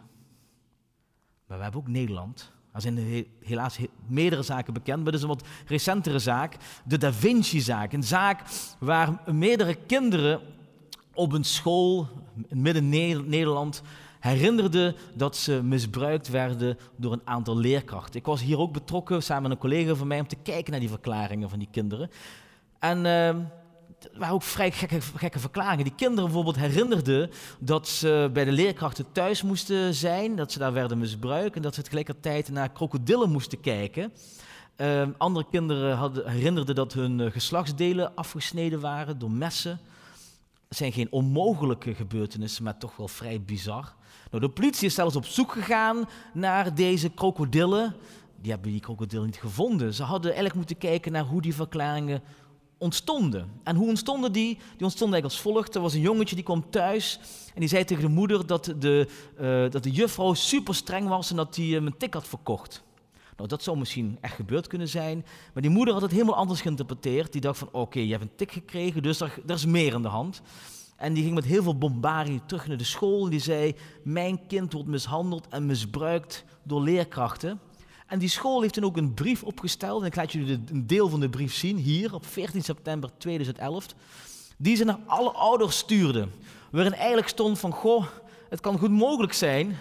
[1.48, 2.52] Maar we hebben ook Nederland.
[2.72, 6.56] Er zijn helaas meerdere zaken bekend, maar dit is een wat recentere zaak.
[6.86, 7.94] De Da Vinci-zaak.
[7.94, 8.42] Een zaak
[8.78, 10.42] waar meerdere kinderen
[11.14, 12.08] op een school
[12.48, 13.82] in midden-Nederland
[14.20, 18.20] herinnerde dat ze misbruikt werden door een aantal leerkrachten.
[18.20, 20.80] Ik was hier ook betrokken samen met een collega van mij om te kijken naar
[20.80, 22.10] die verklaringen van die kinderen.
[22.80, 23.46] En uh,
[24.00, 25.84] het waren ook vrij gekke, gekke, verklaringen.
[25.84, 27.30] Die kinderen bijvoorbeeld herinnerden
[27.60, 31.76] dat ze bij de leerkrachten thuis moesten zijn, dat ze daar werden misbruikt en dat
[31.76, 34.14] ze tegelijkertijd naar krokodillen moesten kijken.
[34.78, 39.80] Uh, andere kinderen hadden, herinnerden dat hun eh, geslachtsdelen afgesneden waren door messen.
[40.68, 43.94] Het zijn geen onmogelijke gebeurtenissen, maar toch wel vrij bizar.
[44.30, 47.96] Nou, de politie is zelfs op zoek gegaan naar deze krokodillen.
[48.42, 49.94] Die hebben die krokodillen niet gevonden.
[49.94, 52.22] Ze hadden eigenlijk moeten kijken naar hoe die verklaringen
[52.78, 53.52] ontstonden.
[53.64, 54.56] En hoe ontstonden die?
[54.56, 55.76] Die ontstonden eigenlijk als volgt.
[55.76, 57.20] Er was een jongetje die kwam thuis
[57.54, 59.08] en die zei tegen de moeder dat de,
[59.42, 62.84] uh, dat de juffrouw super streng was en dat hij hem een tik had verkocht.
[63.38, 65.26] Nou, dat zou misschien echt gebeurd kunnen zijn.
[65.54, 67.32] Maar die moeder had het helemaal anders geïnterpreteerd.
[67.32, 70.02] Die dacht van, oké, je hebt een tik gekregen, dus er, er is meer aan
[70.02, 70.42] de hand.
[71.00, 73.24] En die ging met heel veel bombardie terug naar de school.
[73.24, 77.60] En die zei, mijn kind wordt mishandeld en misbruikt door leerkrachten.
[78.08, 80.02] En die school heeft toen ook een brief opgesteld.
[80.02, 83.86] En ik laat jullie een deel van de brief zien, hier op 14 september 2011.
[84.58, 86.32] Die ze naar alle ouders stuurden.
[86.72, 88.06] Waarin eigenlijk stond van, goh,
[88.50, 89.78] het kan goed mogelijk zijn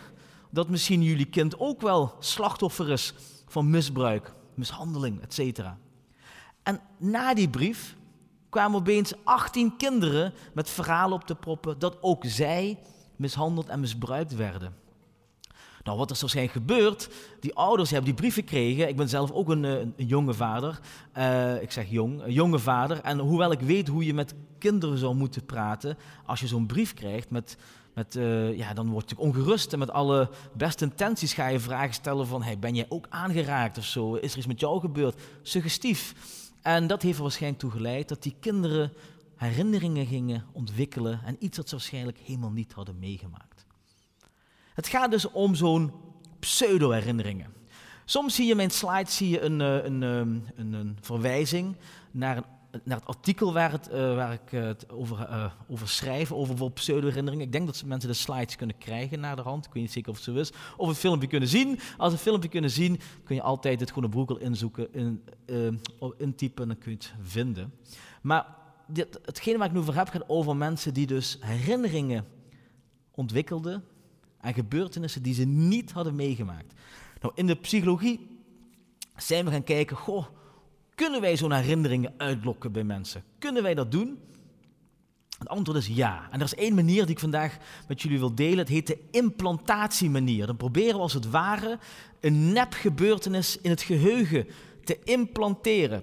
[0.51, 3.15] dat misschien jullie kind ook wel slachtoffer is
[3.47, 5.61] van misbruik, mishandeling, etc.
[6.63, 7.97] En na die brief
[8.49, 12.79] kwamen opeens 18 kinderen met verhalen op te proppen dat ook zij
[13.17, 14.75] mishandeld en misbruikt werden.
[15.83, 17.09] Nou, wat er waarschijnlijk gebeurt,
[17.41, 18.89] die ouders hebben die brief gekregen.
[18.89, 20.81] Ik ben zelf ook een, een, een jonge vader.
[21.19, 23.01] Uh, ik zeg jong, een jonge vader.
[23.01, 26.95] En hoewel ik weet hoe je met kinderen zou moeten praten, als je zo'n brief
[26.95, 27.57] krijgt met
[27.99, 31.95] met, uh, ja, dan word je ongerust en met alle beste intenties ga je vragen
[31.95, 34.15] stellen van hey, ben jij ook aangeraakt of zo?
[34.15, 35.21] Is er iets met jou gebeurd?
[35.43, 36.15] Suggestief.
[36.69, 38.93] En dat heeft er waarschijnlijk toe geleid dat die kinderen
[39.37, 43.67] herinneringen gingen ontwikkelen en iets dat ze waarschijnlijk helemaal niet hadden meegemaakt.
[44.75, 45.93] Het gaat dus om zo'n
[46.39, 47.53] pseudo-herinneringen.
[48.05, 51.77] Soms zie je in mijn slides zie je een, eh, een, een, een, een verwijzing
[52.11, 52.45] naar een
[52.85, 56.81] naar het artikel waar, het, uh, waar ik het over, uh, over schrijf, over bijvoorbeeld
[56.81, 57.47] pseudo-herinneringen.
[57.47, 59.67] Ik denk dat mensen de slides kunnen krijgen naar de hand.
[59.67, 60.53] Ik weet niet zeker of het zo is.
[60.77, 61.79] Of het filmpje kunnen zien.
[61.97, 65.25] Als een filmpje kunnen zien, kun je altijd het groene broekel inzoeken, in,
[66.17, 67.75] intypen en dan kun je het vinden.
[68.23, 68.47] Maar
[68.87, 72.27] dit, hetgene waar ik nu over heb gaat over mensen die dus herinneringen
[73.11, 73.85] ontwikkelden
[74.41, 76.73] aan gebeurtenissen die ze niet hadden meegemaakt.
[77.21, 78.39] Nou, in de psychologie
[79.17, 80.27] zijn we gaan kijken, goh,
[80.99, 83.23] kunnen wij zo'n herinneringen uitlokken bij mensen?
[83.39, 84.19] Kunnen wij dat doen?
[85.39, 86.29] Het antwoord is ja.
[86.31, 87.57] En er is één manier die ik vandaag
[87.89, 88.59] met jullie wil delen.
[88.59, 90.47] Het heet de implantatiemanier.
[90.47, 91.79] Dan proberen we als het ware
[92.21, 94.47] een nepgebeurtenis in het geheugen
[94.85, 96.03] te implanteren.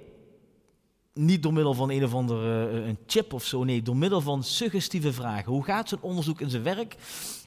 [1.20, 4.22] Niet door middel van een of andere uh, een chip of zo, nee, door middel
[4.22, 5.52] van suggestieve vragen.
[5.52, 6.96] Hoe gaat zo'n onderzoek in zijn werk?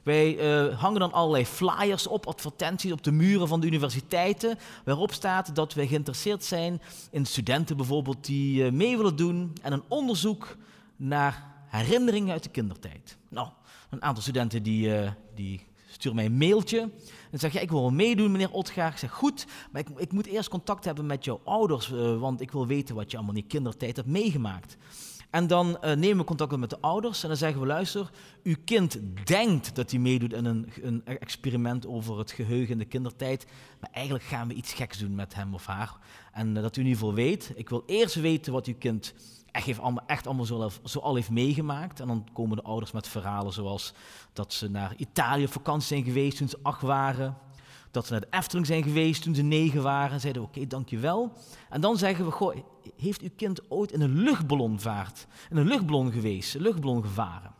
[0.03, 5.13] Wij uh, hangen dan allerlei flyers op, advertenties op de muren van de universiteiten, waarop
[5.13, 9.85] staat dat wij geïnteresseerd zijn in studenten bijvoorbeeld die uh, mee willen doen aan een
[9.89, 10.57] onderzoek
[10.97, 13.17] naar herinneringen uit de kindertijd.
[13.29, 13.49] Nou,
[13.91, 14.91] een aantal studenten die,
[15.35, 16.91] die sturen mij een mailtje
[17.31, 18.93] en zeggen, ja, ik wil wel meedoen, meneer Otgaar.
[18.93, 22.41] Ik zeg, goed, maar ik, ik moet eerst contact hebben met jouw ouders, uh, want
[22.41, 24.77] ik wil weten wat je allemaal in je kindertijd hebt meegemaakt.
[25.31, 28.11] En dan uh, nemen we contact met de ouders en dan zeggen we, luister,
[28.43, 32.85] uw kind denkt dat hij meedoet in een, een experiment over het geheugen in de
[32.85, 33.47] kindertijd,
[33.81, 35.97] maar eigenlijk gaan we iets geks doen met hem of haar.
[36.33, 39.15] En uh, dat u in ieder geval weet, ik wil eerst weten wat uw kind
[39.59, 42.01] echt, heeft allemaal, echt allemaal zo, zo al heeft meegemaakt.
[42.01, 43.93] En dan komen de ouders met verhalen zoals
[44.33, 47.37] dat ze naar Italië op vakantie zijn geweest toen ze acht waren.
[47.91, 50.13] Dat ze naar de Efteling zijn geweest toen ze negen waren.
[50.13, 51.33] En zeiden, oké, dankjewel.
[51.71, 52.57] En dan zeggen we, goh,
[52.97, 55.27] heeft uw kind ooit in een luchtballon vaart?
[55.51, 57.55] In een luchtballon geweest, een luchtballon gevaren?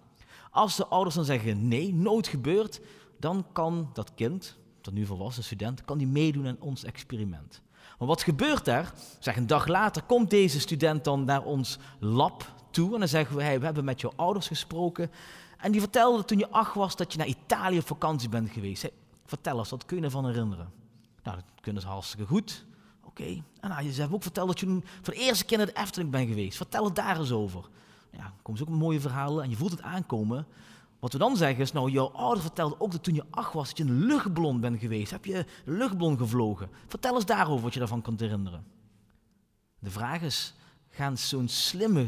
[0.51, 2.81] Als de ouders dan zeggen, nee, nooit gebeurd,
[3.19, 7.63] dan kan dat kind, dat nu volwassen student, kan die meedoen aan ons experiment.
[7.99, 8.93] Maar wat gebeurt er?
[9.19, 12.93] Zeg, een dag later komt deze student dan naar ons lab toe.
[12.93, 15.11] En dan zeggen we, hey, we hebben met jouw ouders gesproken.
[15.59, 18.83] En die vertelde toen je acht was dat je naar Italië op vakantie bent geweest.
[18.83, 18.93] Hey,
[19.25, 20.73] vertel eens, wat kun je ervan herinneren?
[21.23, 22.65] Nou, dat kunnen ze hartstikke goed.
[23.05, 23.43] Oké.
[23.61, 26.11] En nou, ze hebben ook verteld dat je voor de eerste keer naar de Efteling
[26.11, 26.57] bent geweest.
[26.57, 27.69] Vertel het daar eens over.
[28.11, 30.47] Ja, dan komen ze ook mooie verhalen en je voelt het aankomen.
[30.99, 33.69] Wat we dan zeggen is, nou, jouw ouder vertelde ook dat toen je acht was,
[33.69, 35.11] dat je een luchtballon bent geweest.
[35.11, 36.71] Heb je een luchtballon gevlogen?
[36.87, 38.65] Vertel eens daarover wat je daarvan kunt herinneren.
[39.79, 40.55] De vraag is,
[40.89, 42.07] gaan zo'n slimme,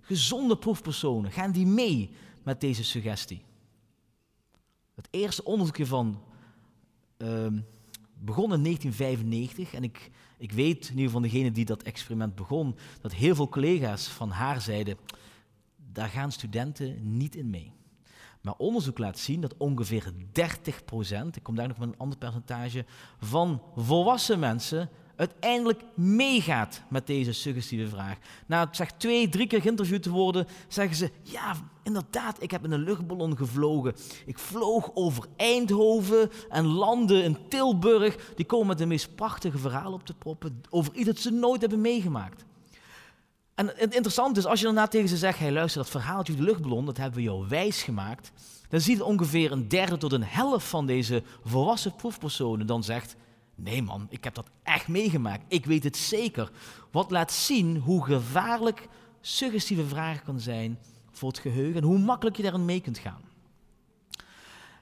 [0.00, 2.10] gezonde proefpersonen, gaan die mee
[2.42, 3.44] met deze suggestie?
[4.94, 6.22] Het eerste onderzoekje van
[7.18, 7.46] uh,
[8.14, 13.12] begon in 1995 en ik, ik weet, in geval degene die dat experiment begon, dat
[13.12, 14.98] heel veel collega's van haar zeiden,
[15.92, 17.75] daar gaan studenten niet in mee.
[18.46, 22.84] Maar onderzoek laat zien dat ongeveer 30%, ik kom daar nog met een ander percentage,
[23.20, 28.18] van volwassen mensen uiteindelijk meegaat met deze suggestieve vraag.
[28.46, 32.72] Na zeg twee, drie keer geïnterviewd te worden, zeggen ze: Ja, inderdaad, ik heb in
[32.72, 33.94] een luchtballon gevlogen.
[34.26, 38.32] Ik vloog over Eindhoven en landde in Tilburg.
[38.34, 41.60] Die komen met de meest prachtige verhalen op te proppen over iets dat ze nooit
[41.60, 42.44] hebben meegemaakt.
[43.56, 46.42] En het interessante is, als je daarna tegen ze zegt, hey, luister, dat verhaaltje de
[46.42, 48.32] luchtballon, dat hebben we jou wijs gemaakt,
[48.68, 53.16] dan ziet ongeveer een derde tot een helft van deze volwassen proefpersonen dan zegt,
[53.54, 56.50] nee man, ik heb dat echt meegemaakt, ik weet het zeker.
[56.90, 58.88] Wat laat zien hoe gevaarlijk
[59.20, 60.78] suggestieve vragen kan zijn
[61.10, 63.20] voor het geheugen en hoe makkelijk je daarin mee kunt gaan.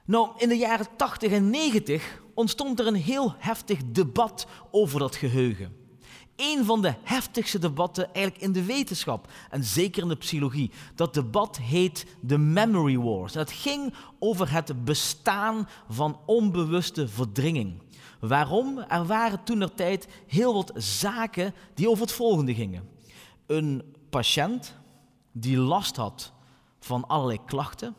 [0.05, 5.15] Nou, in de jaren 80 en 90 ontstond er een heel heftig debat over dat
[5.15, 5.84] geheugen
[6.35, 10.71] een van de heftigste debatten eigenlijk in de wetenschap en zeker in de psychologie.
[10.95, 13.33] Dat debat heet de Memory Wars.
[13.33, 17.81] Het ging over het bestaan van onbewuste verdringing.
[18.19, 18.77] Waarom?
[18.77, 22.89] Er waren toen er tijd heel wat zaken die over het volgende gingen.
[23.45, 24.75] Een patiënt
[25.31, 26.33] die last had
[26.79, 27.95] van allerlei klachten,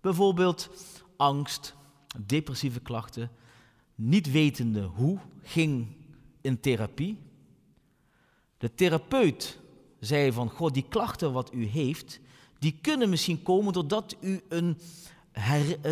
[0.00, 0.70] bijvoorbeeld
[1.16, 1.74] angst,
[2.26, 3.30] depressieve klachten,
[3.94, 5.86] niet wetende hoe, ging
[6.40, 7.18] in therapie
[8.62, 9.58] de therapeut
[10.00, 12.20] zei van, goh, die klachten wat u heeft,
[12.58, 14.78] die kunnen misschien komen doordat u, een,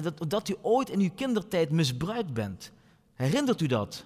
[0.03, 2.73] dat, dat u ooit in uw kindertijd misbruikt bent.
[3.15, 4.05] Herinnert u dat?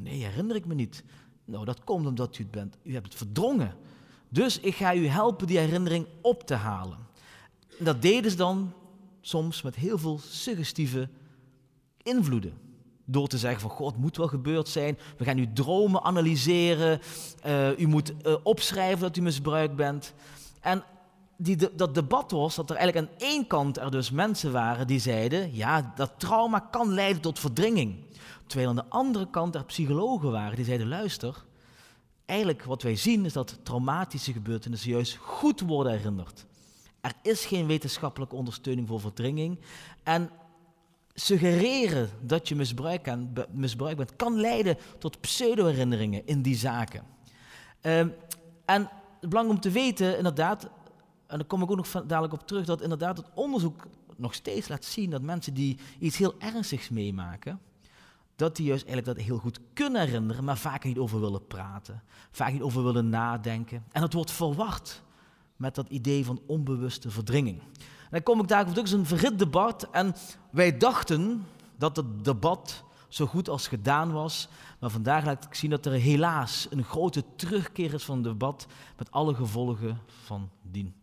[0.00, 1.04] Nee, herinner ik me niet.
[1.44, 2.76] Nou, dat komt omdat u het bent.
[2.82, 3.74] U hebt het verdrongen.
[4.28, 6.98] Dus ik ga u helpen die herinnering op te halen.
[7.78, 8.72] En dat deden ze dan
[9.20, 11.08] soms met heel veel suggestieve
[12.02, 12.67] invloeden.
[13.10, 14.98] Door te zeggen van, God, moet wel gebeurd zijn.
[15.16, 17.00] We gaan uw dromen analyseren.
[17.46, 20.14] Uh, u moet uh, opschrijven dat u misbruikt bent.
[20.60, 20.84] En
[21.36, 25.00] die dat debat was dat er eigenlijk aan één kant er dus mensen waren die
[25.00, 27.96] zeiden, ja, dat trauma kan leiden tot verdringing.
[28.46, 31.44] Terwijl aan de andere kant er psychologen waren die zeiden, luister,
[32.24, 36.46] eigenlijk wat wij zien is dat traumatische gebeurtenissen juist goed worden herinnerd.
[37.00, 39.58] Er is geen wetenschappelijke ondersteuning voor verdringing.
[40.02, 40.30] En
[41.20, 47.02] suggereren dat je misbruik, aan, misbruik bent, kan leiden tot pseudo-herinneringen in die zaken.
[47.82, 48.14] Um,
[48.64, 50.64] en belangrijk om te weten, inderdaad,
[51.26, 54.68] en daar kom ik ook nog dadelijk op terug, dat inderdaad het onderzoek nog steeds
[54.68, 57.60] laat zien dat mensen die iets heel ernstigs meemaken,
[58.36, 62.02] dat die juist eigenlijk dat heel goed kunnen herinneren, maar vaak niet over willen praten,
[62.30, 63.84] vaak niet over willen nadenken.
[63.92, 65.02] En dat wordt verward
[65.56, 67.62] met dat idee van onbewuste verdringing.
[68.10, 70.14] Dan kom ik daar op het een verhit debat en
[70.50, 74.48] wij dachten dat het debat zo goed als gedaan was,
[74.80, 78.66] maar vandaag laat ik zien dat er helaas een grote terugkeer is van het debat
[78.96, 80.94] met alle gevolgen van dien.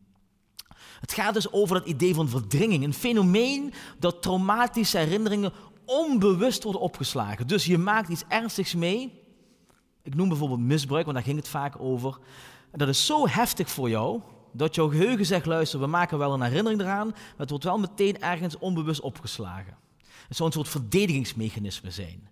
[0.99, 2.83] Het gaat dus over dat idee van verdringing.
[2.83, 5.53] Een fenomeen dat traumatische herinneringen
[5.85, 7.47] onbewust worden opgeslagen.
[7.47, 9.21] Dus je maakt iets ernstigs mee.
[10.03, 12.17] Ik noem bijvoorbeeld misbruik, want daar ging het vaak over.
[12.71, 14.21] En dat is zo heftig voor jou,
[14.57, 17.77] dat jouw geheugen zegt, luister, we maken wel een herinnering eraan, maar het wordt wel
[17.77, 19.77] meteen ergens onbewust opgeslagen.
[20.27, 22.27] Het zou een soort verdedigingsmechanisme zijn.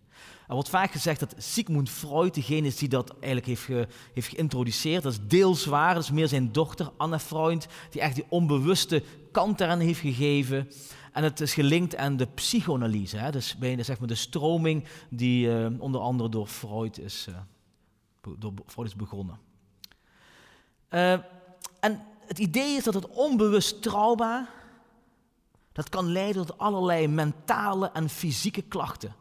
[0.47, 4.27] Er wordt vaak gezegd dat Sigmund Freud degene is die dat eigenlijk heeft, ge- heeft
[4.27, 5.03] geïntroduceerd.
[5.03, 9.03] Dat is deels waar, dat is meer zijn dochter Anne Freud, die echt die onbewuste
[9.31, 10.69] kant eraan heeft gegeven.
[11.11, 13.31] En het is gelinkt aan de psychoanalyse, hè?
[13.31, 17.35] dus bij zeg maar, de stroming die eh, onder andere door Freud is, eh,
[18.37, 19.39] door Freud is begonnen.
[20.87, 21.11] Eh,
[21.79, 24.49] en het idee is dat het onbewust trauma,
[25.71, 29.15] dat kan leiden tot allerlei mentale en fysieke klachten.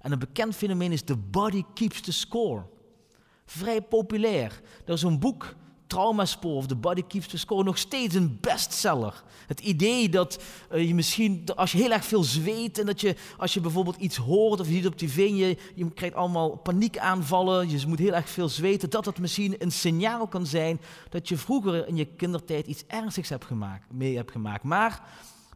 [0.00, 2.66] En een bekend fenomeen is The Body Keeps the Score.
[3.44, 4.60] Vrij populair.
[4.84, 5.54] Er is een boek,
[5.86, 9.22] Traumaspoor of The Body Keeps the Score, nog steeds een bestseller.
[9.46, 13.16] Het idee dat eh, je misschien, als je heel erg veel zweet en dat je,
[13.36, 17.70] als je bijvoorbeeld iets hoort of je ziet op tv, je, je krijgt allemaal paniekaanvallen,
[17.70, 21.36] je moet heel erg veel zweten, dat dat misschien een signaal kan zijn dat je
[21.36, 24.62] vroeger in je kindertijd iets ernstigs hebt gemaakt, mee hebt gemaakt.
[24.62, 25.02] Maar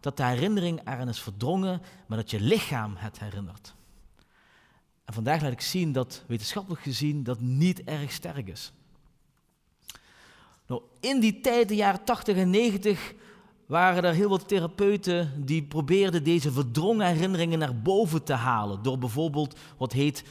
[0.01, 3.75] dat de herinnering eraan is verdrongen, maar dat je lichaam het herinnert.
[5.05, 8.73] En vandaag laat ik zien dat wetenschappelijk gezien dat niet erg sterk is.
[11.01, 13.15] In die tijd, de jaren 80 en 90,
[13.67, 18.83] waren er heel wat therapeuten die probeerden deze verdrongen herinneringen naar boven te halen.
[18.83, 20.25] Door bijvoorbeeld wat heet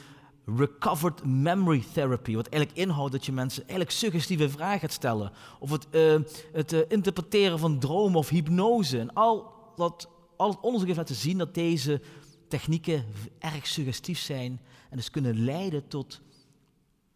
[0.57, 2.35] recovered memory therapy.
[2.35, 5.31] Wat eigenlijk inhoudt dat je mensen eigenlijk suggestieve vragen gaat stellen.
[5.59, 6.15] Of het, eh,
[6.53, 8.99] het eh, interpreteren van dromen of hypnose.
[8.99, 12.01] En al, dat, al het onderzoek heeft laten zien dat deze
[12.47, 13.05] technieken
[13.39, 16.21] erg suggestief zijn en dus kunnen leiden tot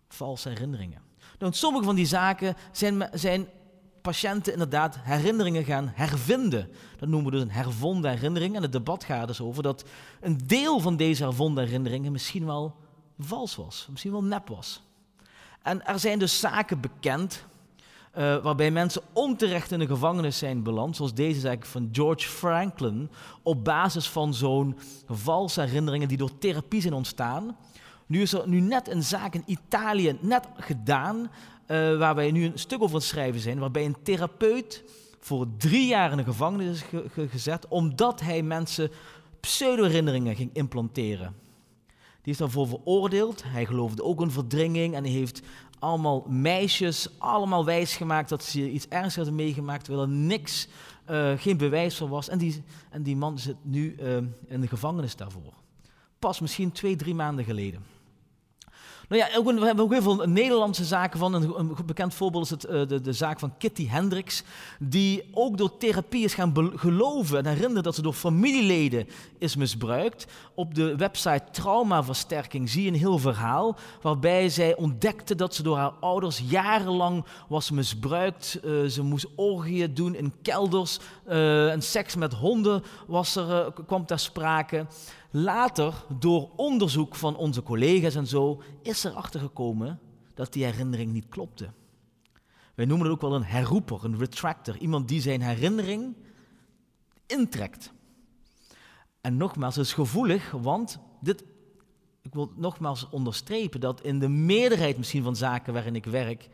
[0.08, 1.02] valse herinneringen.
[1.44, 3.48] In sommige van die zaken zijn, zijn
[4.02, 6.70] patiënten inderdaad herinneringen gaan hervinden.
[7.00, 8.56] Dat noemen we dus een hervonden herinnering.
[8.56, 9.86] En het debat gaat dus over dat
[10.22, 12.76] een deel van deze hervonden herinneringen misschien wel
[13.20, 14.82] vals was, misschien wel nep was.
[15.62, 17.46] En er zijn dus zaken bekend
[18.12, 23.10] eh, waarbij mensen onterecht in de gevangenis zijn beland, zoals deze zaak van George Franklin,
[23.44, 24.78] op basis van zo'n
[25.08, 27.58] valse herinneringen die door therapie zijn ontstaan.
[28.08, 31.32] Nu is er nu net een zaak in Italië net gedaan,
[31.66, 34.84] eh, waar wij nu een stuk over het schrijven zijn, waarbij een therapeut
[35.20, 38.92] voor drie jaar in de gevangenis is ge- ge- gezet, omdat hij mensen
[39.40, 41.36] pseudo-herinneringen ging implanteren.
[42.22, 43.44] Die is daarvoor veroordeeld.
[43.46, 45.42] Hij geloofde ook in verdringing en hij heeft
[45.80, 50.68] allemaal meisjes allemaal wijsgemaakt dat ze iets ernstigs hadden meegemaakt, terwijl er niks,
[51.06, 52.30] eh, geen bewijs voor was.
[52.30, 54.16] En die, en die man zit nu eh,
[54.48, 55.54] in de gevangenis daarvoor.
[56.20, 57.84] Pas misschien twee, drie maanden geleden.
[59.14, 61.34] Nou ja, we hebben ook heel veel Nederlandse zaken van.
[61.34, 64.44] Een, bekend voorbeeld is het, eh, de, de zaak van Kitty Hendricks,
[64.80, 70.28] die ook door therapie is gaan geloven en herinneren dat ze door familieleden is misbruikt.
[70.56, 75.78] Op de website Traumaversterking zie je een heel verhaal waarbij zij ontdekte dat ze door
[75.78, 78.60] haar ouders jarenlang was misbruikt.
[78.64, 84.06] Eh, ze moest orgieën doen in kelders eh, en seks met honden was er, kwam
[84.06, 84.86] ter sprake.
[85.36, 90.00] Later, door onderzoek van onze collega's en zo, is erachter gekomen
[90.34, 91.70] dat die herinnering niet klopte.
[92.76, 94.78] Wij noemen het ook wel een herroeper, een retractor.
[94.78, 96.16] Iemand die zijn herinnering
[97.26, 97.94] intrekt.
[99.22, 101.44] En nogmaals, het is gevoelig, want dit,
[102.22, 106.50] ik wil nogmaals onderstrepen dat in de meerderheid misschien van zaken waarin ik werk,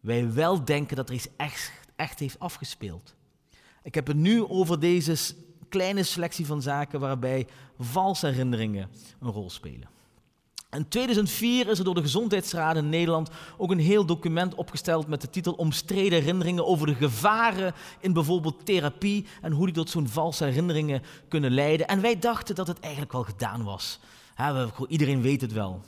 [0.00, 3.14] wij wel denken dat er iets echt, echt heeft afgespeeld.
[3.82, 5.16] Ik heb het nu over deze
[5.68, 7.46] kleine selectie van zaken waarbij
[7.78, 8.88] valse herinneringen
[9.20, 9.88] een rol spelen.
[10.70, 15.20] In 2004 is er door de Gezondheidsraad in Nederland ook een heel document opgesteld met
[15.20, 20.08] de titel Omstreden herinneringen over de gevaren in bijvoorbeeld therapie en hoe die tot zo'n
[20.08, 21.86] valse herinneringen kunnen leiden.
[21.88, 24.00] En wij dachten dat het eigenlijk wel gedaan was.
[24.72, 25.80] Goh, iedereen weet het wel.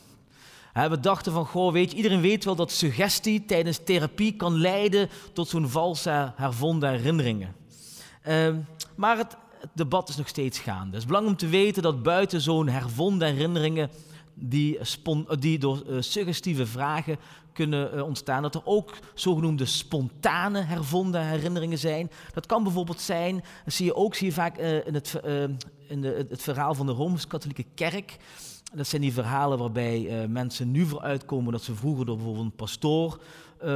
[0.72, 5.08] We dachten van, goh, weet je, iedereen weet wel dat suggestie tijdens therapie kan leiden
[5.32, 7.54] tot zo'n valse hervonden herinneringen.
[8.22, 8.56] Ehm,
[8.94, 10.86] maar het, het debat is nog steeds gaande.
[10.86, 13.90] Het is belangrijk om te weten dat buiten zo'n hervonden herinneringen
[14.34, 14.78] die,
[15.38, 17.18] die door eh, suggestieve vragen
[17.52, 18.42] kunnen eh, ontstaan.
[18.42, 22.10] Dat er ook zogenoemde spontane hervonden herinneringen zijn.
[22.32, 25.20] Dat kan bijvoorbeeld zijn, dat zie je ook zie je vaak eh, in, het,
[25.88, 28.16] in de, het verhaal van de Rooms-Katholieke Kerk.
[28.74, 33.20] Dat zijn die verhalen waarbij mensen nu vooruitkomen dat ze vroeger door bijvoorbeeld een pastoor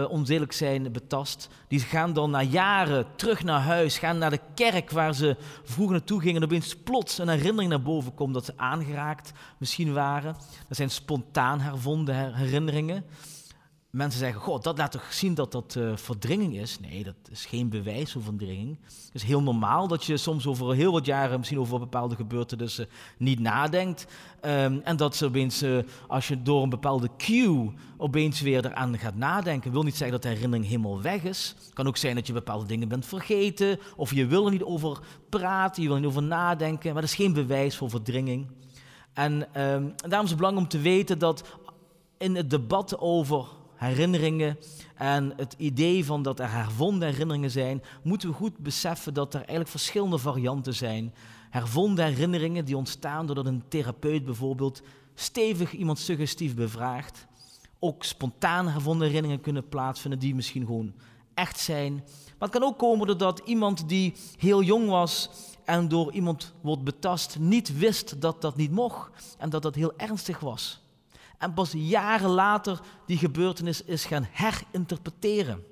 [0.09, 1.49] onzedelijk zijn betast.
[1.68, 5.95] Die gaan dan na jaren terug naar huis, gaan naar de kerk waar ze vroeger
[5.97, 6.37] naartoe gingen.
[6.37, 10.37] En opeens plots een herinnering naar boven komt dat ze aangeraakt misschien waren.
[10.68, 13.05] Dat zijn spontaan hervonden her- herinneringen.
[13.95, 16.80] Mensen zeggen, god, dat laat toch zien dat dat eh, verdringing is?
[16.80, 18.78] Nee, dat is geen bewijs voor verdringing.
[18.84, 22.88] Het is heel normaal dat je soms over heel wat jaren, misschien over bepaalde gebeurtenissen,
[23.18, 24.07] niet nadenkt.
[24.40, 25.78] Ehm, en dat ze opeens, eh,
[26.09, 30.22] als je door een bepaalde cue opeens weer eraan gaat nadenken, wil niet zeggen dat
[30.22, 31.55] de herinnering helemaal weg is.
[31.64, 34.62] Het kan ook zijn dat je bepaalde dingen bent vergeten, of je wil er niet
[34.62, 38.47] over praten, je wil er niet over nadenken, maar dat is geen bewijs voor verdringing.
[39.12, 41.45] En, ehm, en daarom is het belangrijk om te weten dat
[42.18, 43.47] in het debat over
[43.85, 44.59] herinneringen
[44.95, 49.39] en het idee van dat er hervonden herinneringen zijn, moeten we goed beseffen dat er
[49.39, 51.14] eigenlijk verschillende varianten zijn.
[51.51, 54.82] Hervonden herinneringen die ontstaan doordat een therapeut bijvoorbeeld
[55.14, 57.26] stevig iemand suggestief bevraagt.
[57.78, 60.95] Ook spontaan hervonden herinneringen kunnen plaatsvinden die misschien gewoon
[61.35, 61.93] echt zijn.
[62.39, 65.30] Maar het kan ook komen doordat iemand die heel jong was
[65.64, 69.93] en door iemand wordt betast, niet wist dat dat niet mocht en dat dat heel
[69.97, 70.84] ernstig was.
[71.45, 75.64] En pas jaren later die gebeurtenis is gaan herinterpreteren.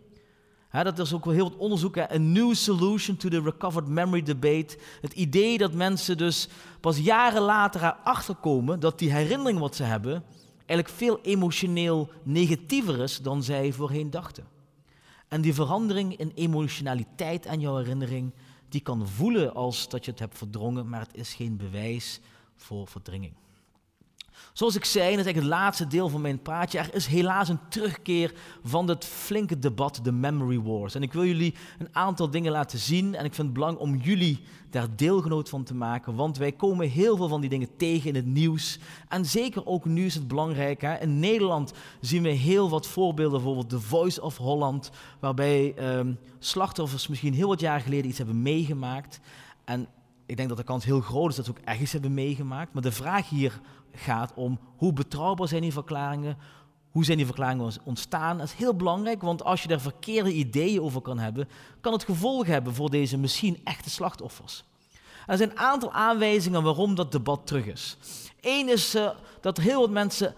[0.70, 1.98] Dat is ook wel heel wat onderzoek.
[1.98, 4.78] A new solution to the recovered memory debate.
[5.00, 6.48] Het idee dat mensen dus
[6.80, 10.24] pas jaren later erachter komen dat die herinnering wat ze hebben
[10.66, 14.44] eigenlijk veel emotioneel negatiever is dan zij voorheen dachten.
[15.28, 18.32] En die verandering in emotionaliteit aan jouw herinnering,
[18.68, 22.20] die kan voelen als dat je het hebt verdrongen, maar het is geen bewijs
[22.56, 23.32] voor verdringing.
[24.52, 27.06] Zoals ik zei, en dat is eigenlijk het laatste deel van mijn praatje, er is
[27.06, 30.94] helaas een terugkeer van het flinke debat, de Memory Wars.
[30.94, 33.96] En ik wil jullie een aantal dingen laten zien en ik vind het belangrijk om
[33.96, 34.40] jullie
[34.70, 38.14] daar deelgenoot van te maken, want wij komen heel veel van die dingen tegen in
[38.14, 38.78] het nieuws.
[39.08, 40.98] En zeker ook nu is het belangrijk, hè?
[40.98, 44.90] in Nederland zien we heel wat voorbeelden, bijvoorbeeld The Voice of Holland,
[45.20, 49.20] waarbij ehm, slachtoffers misschien heel wat jaar geleden iets hebben meegemaakt.
[49.64, 49.88] En
[50.26, 52.72] ik denk dat de kans heel groot is dat ze ook iets hebben meegemaakt.
[52.72, 53.60] Maar de vraag hier
[53.92, 56.38] gaat om hoe betrouwbaar zijn die verklaringen,
[56.90, 58.38] hoe zijn die verklaringen ontstaan.
[58.38, 61.48] Dat is heel belangrijk, want als je daar verkeerde ideeën over kan hebben,
[61.80, 64.64] kan het gevolgen hebben voor deze misschien echte slachtoffers.
[65.26, 67.96] Er zijn een aantal aanwijzingen waarom dat debat terug is.
[68.40, 70.34] Eén is eh, dat heel wat mensen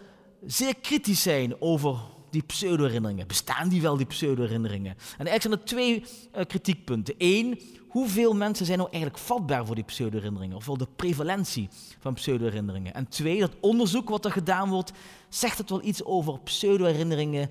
[0.47, 1.97] zeer kritisch zijn over
[2.35, 3.27] die pseudo-herinneringen.
[3.27, 4.97] Bestaan die wel, die pseudo-herinneringen?
[5.19, 7.15] En eigenlijk zijn er twee eh, kritiekpunten.
[7.19, 10.57] Eén, hoeveel mensen zijn nou eigenlijk vatbaar voor die pseudo-herinneringen?
[10.57, 11.69] Of wel de prevalentie
[11.99, 12.95] van pseudo-herinneringen?
[12.95, 14.93] En twee, dat onderzoek wat er gedaan wordt,
[15.29, 17.51] zegt het wel iets over pseudo-herinneringen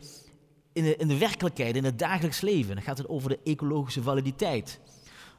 [0.73, 2.75] in in de werkelijkheid, in het dagelijks leven.
[2.75, 4.79] Dan gaat het over de ecologische validiteit.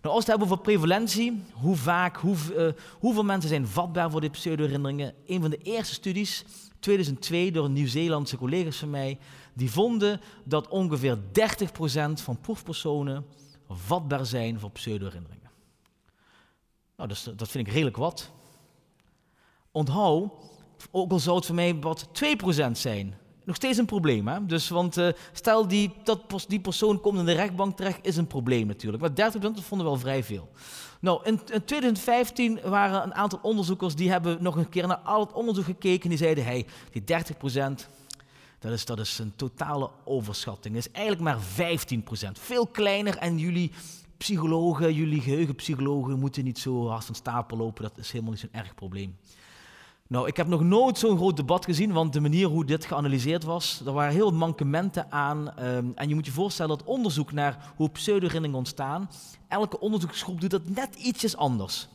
[0.04, 4.20] Nou, als we het hebben over prevalentie, hoe vaak, eh, hoeveel mensen zijn vatbaar voor
[4.20, 5.14] die pseudo-herinneringen?
[5.26, 6.44] Een van de eerste studies,
[6.78, 9.18] 2002, door Nieuw-Zeelandse collega's van mij,
[9.54, 13.26] die vonden dat ongeveer 30% van proefpersonen
[13.68, 15.50] vatbaar zijn voor pseudo-herinneringen.
[16.96, 18.30] Nou, dat vind ik redelijk wat.
[19.72, 20.32] Onthoud,
[20.90, 23.14] ook al zou het voor mij wat 2% zijn,
[23.44, 24.28] nog steeds een probleem.
[24.28, 24.46] Hè?
[24.46, 28.26] Dus, want eh, stel die, dat, die persoon komt in de rechtbank terecht, is een
[28.26, 29.02] probleem natuurlijk.
[29.02, 30.48] Maar 30% dat vonden we wel vrij veel.
[31.00, 35.20] Nou, in, in 2015 waren een aantal onderzoekers die hebben nog een keer naar al
[35.20, 37.04] het onderzoek gekeken en die zeiden, hey, die 30%,
[38.58, 40.74] dat is, dat is een totale overschatting.
[40.74, 41.38] Dat is eigenlijk maar
[42.28, 42.30] 15%.
[42.32, 43.72] Veel kleiner en jullie
[44.16, 47.82] psychologen, jullie geheugenpsychologen moeten niet zo hard van stapel lopen.
[47.82, 49.16] Dat is helemaal niet zo'n erg probleem.
[50.08, 53.44] Nou, ik heb nog nooit zo'n groot debat gezien, want de manier hoe dit geanalyseerd
[53.44, 55.56] was, er waren heel mankementen aan.
[55.56, 59.10] ehm, en je moet je voorstellen dat onderzoek naar hoe pseudo-herinneringen ontstaan,
[59.48, 61.88] elke onderzoeksgroep doet dat net ietsjes anders.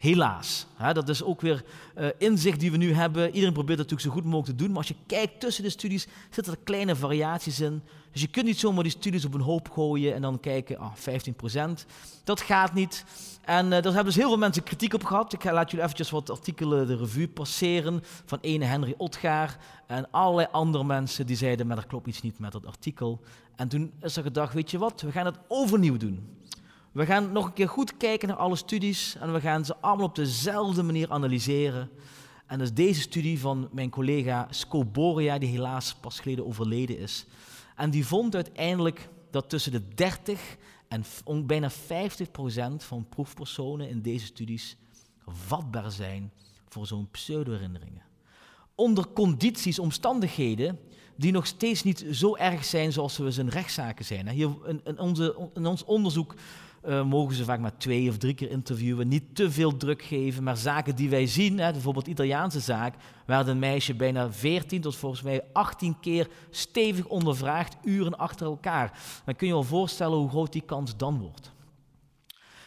[0.00, 0.66] Helaas.
[0.74, 3.26] Hè, dat is ook weer eh, inzicht die we nu hebben.
[3.26, 4.68] Iedereen probeert natuurlijk zo goed mogelijk te doen.
[4.68, 7.82] Maar als je kijkt tussen de studies, zitten er kleine variaties in.
[8.12, 10.94] Dus je kunt niet zomaar die studies op een hoop gooien en dan kijken, ah,
[10.94, 11.86] 15%.
[12.24, 13.04] Dat gaat niet.
[13.44, 15.32] En eh, daar hebben dus heel veel mensen kritiek op gehad.
[15.32, 18.02] Ik ga, laat jullie eventjes wat artikelen de revue passeren.
[18.24, 22.38] Van ene Henry Otgaar en allerlei andere mensen die zeiden, maar er klopt iets niet
[22.38, 23.20] met dat artikel.
[23.56, 26.38] En toen is er gedacht, weet je wat, we gaan het overnieuw doen.
[26.92, 30.06] We gaan nog een keer goed kijken naar alle studies en we gaan ze allemaal
[30.06, 31.90] op dezelfde manier analyseren.
[32.46, 37.26] En dat is deze studie van mijn collega Scoboria, die helaas pas geleden overleden is.
[37.76, 40.56] En die vond uiteindelijk dat tussen de 30
[40.88, 44.76] en bijna 50 procent van proefpersonen in deze studies
[45.26, 46.32] vatbaar zijn
[46.68, 48.02] voor zo'n pseudo-herinneringen.
[48.74, 50.78] onder condities, omstandigheden
[51.16, 54.28] die nog steeds niet zo erg zijn zoals we ze in rechtszaken zijn.
[54.28, 54.50] Hier,
[54.96, 56.34] onze, in ons onderzoek
[56.80, 60.42] eh, mogen ze vaak maar twee of drie keer interviewen, niet te veel druk geven,
[60.42, 62.94] maar zaken die wij zien, hè, bijvoorbeeld Italiaanse zaak,
[63.26, 68.98] waar een meisje bijna 14 tot volgens mij 18 keer stevig ondervraagd, uren achter elkaar.
[69.24, 71.52] Dan kun je je wel voorstellen hoe groot die kans dan wordt.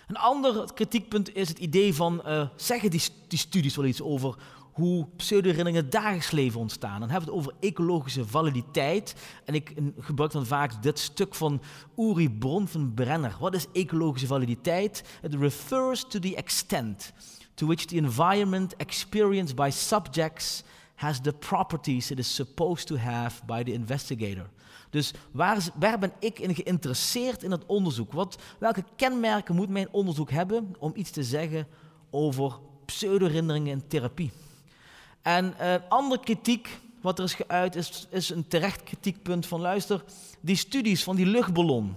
[0.07, 4.35] Een ander kritiekpunt is het idee van, eh, zeggen die, die studies wel iets over
[4.73, 6.99] hoe pseudo-herinneringen dagelijks leven ontstaan.
[6.99, 9.15] Dan hebben we het over ecologische validiteit.
[9.45, 11.61] En ik eh, gebruik dan vaak dit stuk van
[11.97, 13.35] Uri Bron van Brenner.
[13.39, 15.03] Wat is ecologische validiteit?
[15.21, 17.13] It refers to the extent
[17.53, 20.63] to which the environment experienced by subjects
[20.95, 24.49] has the properties it is supposed to have by the investigator.
[24.89, 28.11] Dus waar, waar ben ik in geïnteresseerd in het onderzoek?
[28.11, 31.67] Wat, welke kenmerken moet mijn onderzoek hebben om iets te zeggen
[32.09, 34.31] over pseudo-herinneringen in therapie?
[35.23, 40.03] En een andere kritiek wat er is geuit is, is een terecht kritiekpunt van luister,
[40.41, 41.95] die studies van die luchtballon.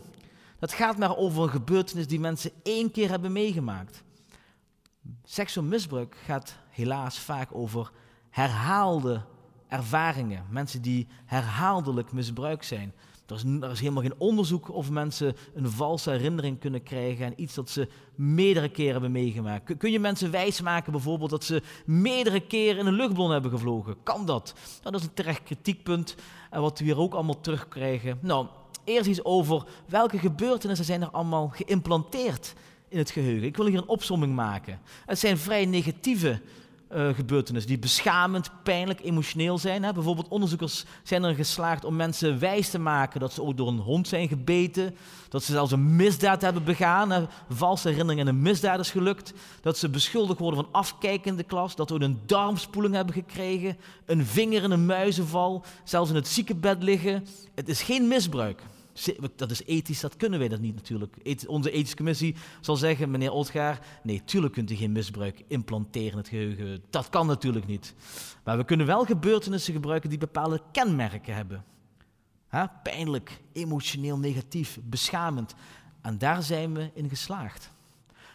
[0.59, 4.03] Dat gaat maar over een gebeurtenis die mensen één keer hebben meegemaakt.
[5.25, 7.91] Seksueel misbruik gaat helaas vaak over
[8.31, 9.23] herhaalde
[9.69, 10.47] ervaringen.
[10.51, 12.95] Mensen die herhaaldelijk misbruikt zijn.
[13.27, 17.33] Er is, er is helemaal geen onderzoek of mensen een valse herinnering kunnen krijgen aan
[17.37, 19.77] iets dat ze meerdere keren hebben meegemaakt.
[19.77, 23.97] Kun- je mensen wijsmaken bijvoorbeeld dat ze meerdere keren in een luchtballon hebben gevlogen?
[24.03, 24.53] Kan dat?
[24.81, 26.15] Nou, dat is een terecht kritiekpunt
[26.51, 28.19] en wat we hier ook allemaal terugkrijgen.
[28.23, 28.47] Nou,
[28.85, 32.55] eerst iets over welke gebeurtenissen zijn er allemaal geïmplanteerd
[32.89, 33.47] in het geheugen.
[33.47, 34.81] Ik wil hier een opsomming maken.
[35.07, 36.41] Het zijn vrij negatieve
[36.89, 39.83] eh, gebeurtenissen die beschamend, pijnlijk, emotioneel zijn.
[39.83, 39.93] Hè.
[39.93, 43.79] Bijvoorbeeld onderzoekers zijn er geslaagd om mensen wijs te maken dat ze ook door een
[43.79, 44.97] hond zijn gebeten,
[45.29, 47.25] dat ze zelfs een misdaad hebben begaan, hè.
[47.49, 51.43] valse herinneringen en een misdaad is gelukt, dat ze beschuldigd worden van afkijken in de
[51.43, 56.29] klas, dat ze een darmspoeling hebben gekregen, een vinger in een muizenval, zelfs in het
[56.29, 57.27] ziekenbed liggen.
[57.55, 58.63] Het is geen misbruik.
[59.37, 61.17] Dat is ethisch, dat kunnen wij dat niet natuurlijk.
[61.47, 66.17] Onze ethische commissie zal zeggen, meneer Otgaar, nee, tuurlijk kunt u geen misbruik implanteren in
[66.17, 66.85] het geheugen.
[66.91, 67.95] Dat kan natuurlijk niet.
[68.45, 71.65] Maar we kunnen wel gebeurtenissen gebruiken die bepaalde kenmerken hebben.
[72.83, 75.55] Pijnlijk, emotioneel negatief, beschamend.
[76.03, 77.71] En daar zijn we in geslaagd.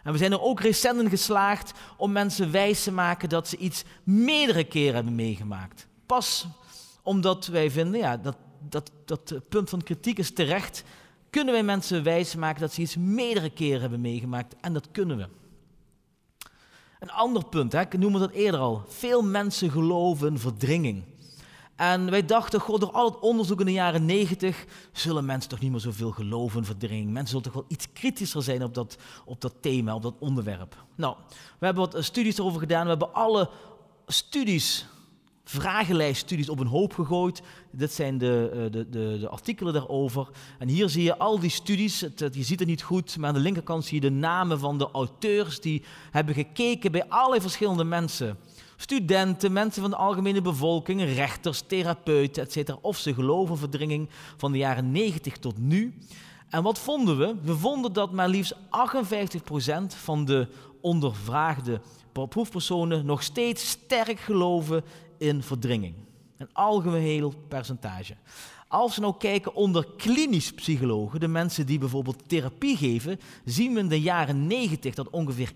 [0.03, 3.57] En we zijn er ook recent in geslaagd om mensen wijs te maken dat ze
[3.57, 5.87] iets meerdere keren hebben meegemaakt.
[6.05, 6.47] Pas
[7.03, 8.37] omdat wij vinden, ja, dat,
[8.69, 10.83] dat, dat punt van kritiek is terecht,
[11.29, 14.55] kunnen wij mensen wijs maken dat ze iets meerdere keren hebben meegemaakt.
[14.61, 15.27] En dat kunnen we.
[16.99, 18.83] Een ander punt, hè, ik noemde dat eerder al.
[18.87, 21.03] Veel mensen geloven in verdringing.
[21.75, 25.59] En wij dachten, goh, door al het onderzoek in de jaren negentig zullen mensen toch
[25.59, 27.11] niet meer zoveel geloven in verdringing.
[27.11, 30.75] Mensen zullen toch wel iets kritischer zijn op dat, op dat thema, op dat onderwerp.
[30.95, 31.15] Nou,
[31.59, 32.83] we hebben wat studies erover gedaan.
[32.83, 33.49] We hebben alle
[34.07, 34.85] studies,
[35.59, 37.41] vragenlijststudies op een hoop gegooid.
[37.71, 40.27] Dit zijn de, eh, de, de, de artikelen daarover.
[40.59, 41.99] En hier zie je al die studies.
[42.15, 44.89] Je ziet het niet goed, maar aan de linkerkant zie je de namen van de
[44.91, 48.37] auteurs die hebben gekeken bij allerlei verschillende mensen.
[48.75, 52.75] Studenten, mensen van de algemene bevolking, rechters, therapeuten, etc.
[52.81, 55.93] Of ze geloven in verdringing van de jaren 90 tot nu.
[56.49, 57.35] En wat vonden we?
[57.41, 58.57] We vonden dat maar liefst 58%
[59.87, 60.47] van de
[60.81, 61.81] ondervraagde
[62.29, 64.83] proefpersonen nog steeds sterk geloven
[65.21, 65.95] in verdringing.
[66.37, 68.15] Een algeheel percentage.
[68.67, 73.79] Als we nou kijken onder klinisch psychologen, de mensen die bijvoorbeeld therapie geven, zien we
[73.79, 75.55] in de jaren 90 dat ongeveer 61%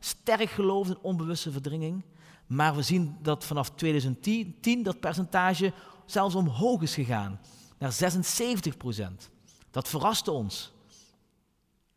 [0.00, 2.02] sterk gelooft in onbewuste verdringing.
[2.46, 5.72] Maar we zien dat vanaf 2010 10 dat percentage
[6.06, 7.40] zelfs omhoog is gegaan,
[7.78, 9.30] naar 76%.
[9.70, 10.72] Dat verraste ons.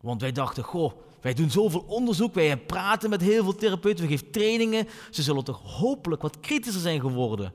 [0.02, 0.92] Want wij dachten, goh,
[1.26, 4.88] wij doen zoveel onderzoek, wij praten met heel veel therapeuten, we geven trainingen.
[5.12, 7.54] Ze zullen toch hopelijk wat kritischer zijn geworden.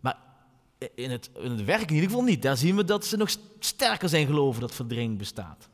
[0.00, 0.18] Maar
[0.94, 2.42] in het, in het werk in ieder geval niet.
[2.42, 5.68] Daar zien we dat ze nog sterker zijn geloven dat verdringing bestaat.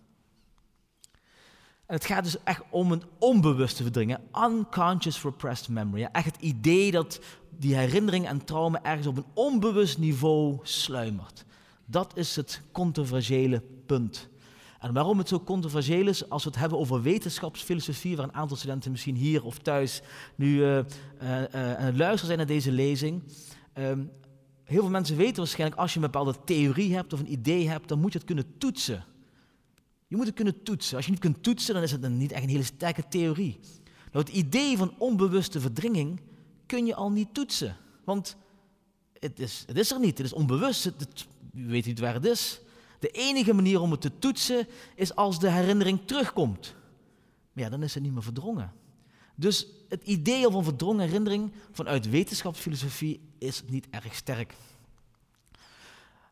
[1.87, 4.19] En het gaat dus echt om een onbewuste verdringing.
[4.45, 6.01] Unconscious repressed memory.
[6.01, 7.21] Ja, Echt het idee dat
[7.51, 11.45] die herinnering en trauma ergens op een onbewust niveau sluimert.
[11.85, 14.29] Dat is het controversiële punt.
[14.79, 18.57] En waarom het zo controversieel is, als we het hebben over wetenschapsfilosofie, waar een aantal
[18.57, 20.03] studenten misschien hier of thuis
[20.35, 20.85] nu eh, eh,
[21.19, 23.23] eh, aan het luisteren zijn naar deze lezing.
[23.73, 24.05] Ehm,
[24.65, 27.89] heel veel mensen weten waarschijnlijk, als je een bepaalde theorie hebt of een idee hebt,
[27.89, 29.05] dan moet je het kunnen toetsen.
[30.07, 30.97] Je moet het kunnen toetsen.
[30.97, 33.59] Als je niet kunt toetsen, dan is het een, niet echt een hele sterke theorie.
[34.13, 36.21] Nou, het idee van onbewuste verdringing
[36.67, 37.77] kun je al niet toetsen.
[38.05, 38.37] Want
[39.19, 42.25] het is, het is er niet, het is onbewust, het, je weet niet waar het
[42.25, 42.61] is.
[42.99, 46.75] De enige manier om het te toetsen is als de herinnering terugkomt.
[47.53, 48.73] Maar ja, dan is het niet meer verdrongen.
[49.35, 54.55] Dus het idee van verdrongen herinnering vanuit wetenschapsfilosofie is niet erg sterk.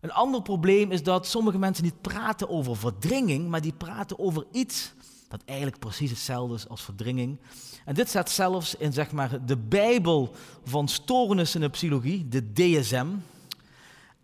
[0.01, 4.47] Een ander probleem is dat sommige mensen niet praten over verdringing, maar die praten over
[4.53, 4.93] iets
[5.29, 7.39] dat eigenlijk precies hetzelfde is als verdringing.
[7.85, 12.53] En dit staat zelfs in zeg maar, de Bijbel van stoornissen in de psychologie, de
[12.53, 13.07] DSM.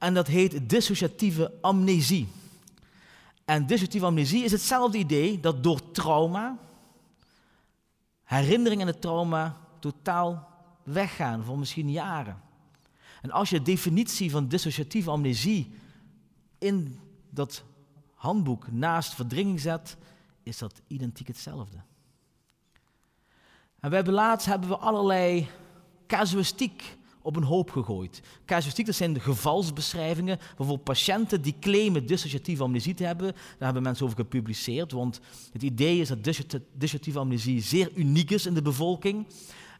[0.02, 2.28] En dat heet dissociatieve amnesie.
[3.44, 6.58] En dissociatieve amnesie is hetzelfde idee dat door trauma,
[8.24, 10.48] herinneringen en het trauma totaal
[10.82, 12.40] weggaan voor misschien jaren.
[13.20, 15.74] En als je de definitie van dissociatieve amnesie
[16.58, 17.00] in
[17.30, 17.64] dat
[18.14, 19.96] handboek naast verdringing zet,
[20.42, 21.76] is dat identiek hetzelfde.
[23.80, 25.48] En we hebben laatst hebben we allerlei
[26.06, 28.22] casuïstiek op een hoop gegooid.
[28.44, 30.38] Casuïstiek, dat zijn de gevalsbeschrijvingen.
[30.38, 33.32] Bijvoorbeeld patiënten die claimen dissociatieve amnesie te hebben.
[33.32, 34.92] Daar hebben mensen over gepubliceerd.
[34.92, 35.20] Want
[35.52, 39.26] het idee is dat dissociatieve amnesie zeer uniek is in de bevolking.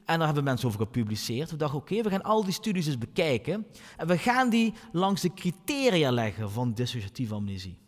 [0.05, 1.51] En daar hebben mensen over gepubliceerd.
[1.51, 3.67] We dachten, oké, we gaan al die studies eens bekijken.
[3.97, 7.79] En we gaan die langs de criteria leggen van dissociatieve amnesie.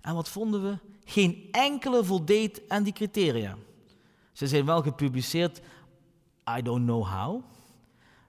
[0.00, 0.78] En wat vonden we?
[1.04, 3.56] Geen enkele voldeed aan die criteria.
[4.32, 5.60] Ze zijn wel gepubliceerd,
[6.58, 7.44] I don't know how.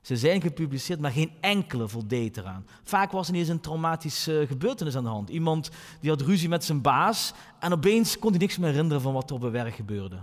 [0.04, 2.66] Ze zijn gepubliceerd, maar geen enkele voldeed eraan.
[2.84, 5.30] Vaak was er niet eens een traumatische gebeurtenis aan de hand.
[5.30, 9.14] Iemand die had ruzie met zijn baas en opeens kon hij niks meer herinneren van
[9.14, 10.20] wat er op het werk gebeurde.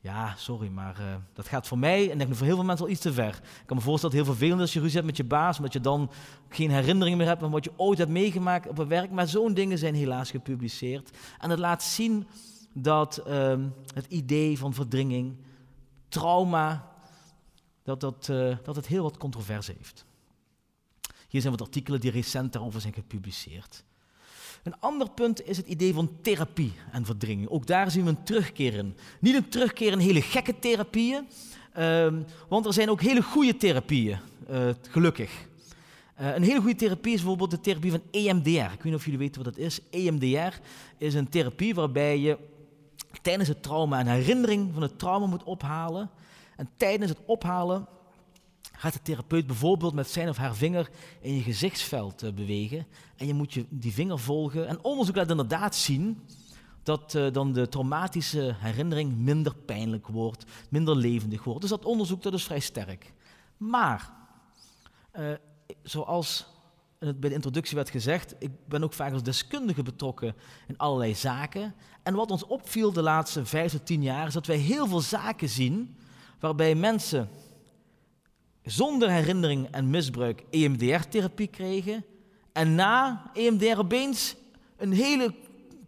[0.00, 2.84] Ja, sorry, maar uh, dat gaat voor mij en denk ik voor heel veel mensen
[2.84, 3.40] al iets te ver.
[3.42, 5.72] Ik kan me voorstellen dat heel vervelend als je ruzie hebt met je baas, omdat
[5.72, 6.10] je dan
[6.48, 9.10] geen herinnering meer hebt van wat je ooit hebt meegemaakt op het werk.
[9.10, 11.10] Maar zo'n dingen zijn helaas gepubliceerd.
[11.38, 12.26] En het laat zien
[12.74, 13.54] dat uh,
[13.94, 15.36] het idee van verdringing,
[16.08, 16.91] trauma,
[17.82, 20.04] dat, dat, uh, dat het heel wat controverse heeft.
[21.28, 23.84] Hier zijn wat artikelen die recent daarover zijn gepubliceerd.
[24.62, 27.48] Een ander punt is het idee van therapie en verdringing.
[27.48, 28.96] Ook daar zien we een terugkeer in.
[29.20, 31.28] Niet een terugkeer in hele gekke therapieën,
[31.78, 34.18] um, want er zijn ook hele goede therapieën,
[34.50, 35.30] uh, gelukkig.
[36.20, 38.48] Uh, een hele goede therapie is bijvoorbeeld de therapie van EMDR.
[38.48, 39.80] Ik weet niet of jullie weten wat dat is.
[39.90, 40.58] EMDR
[40.98, 42.38] is een therapie waarbij je
[43.22, 46.10] tijdens het trauma een herinnering van het trauma moet ophalen.
[46.62, 47.86] En tijdens het ophalen
[48.72, 50.90] gaat de therapeut bijvoorbeeld met zijn of haar vinger
[51.20, 52.86] in je gezichtsveld uh, bewegen.
[53.16, 54.68] En je moet je die vinger volgen.
[54.68, 56.22] En onderzoek laat inderdaad zien
[56.82, 61.60] dat uh, dan de traumatische herinnering minder pijnlijk wordt, minder levendig wordt.
[61.60, 63.12] Dus dat onderzoek dat is vrij sterk.
[63.56, 64.12] Maar,
[65.18, 65.32] uh,
[65.82, 66.46] zoals
[66.98, 70.34] bij de introductie werd gezegd, ik ben ook vaak als deskundige betrokken
[70.66, 71.74] in allerlei zaken.
[72.02, 75.00] En wat ons opviel de laatste vijf tot tien jaar is dat wij heel veel
[75.00, 75.96] zaken zien
[76.42, 77.28] waarbij mensen
[78.62, 82.04] zonder herinnering en misbruik EMDR-therapie kregen
[82.52, 84.36] en na EMDR opeens
[84.76, 85.34] een hele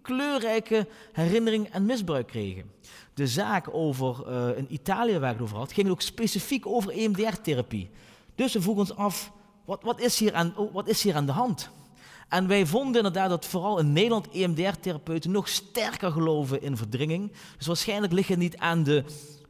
[0.02, 2.70] kleurrijke herinnering en misbruik kregen.
[3.14, 6.90] De zaak over uh, in Italië waar ik het over had, ging ook specifiek over
[6.90, 7.90] EMDR-therapie.
[8.34, 9.32] Dus we vroegen ons af,
[9.64, 11.70] wat, wat, is hier aan, oh, wat is hier aan de hand?
[12.28, 17.32] En wij vonden inderdaad dat vooral in Nederland EMDR-therapeuten nog sterker geloven in verdringing.
[17.57, 19.05] Dus waarschijnlijk ligt het niet aan de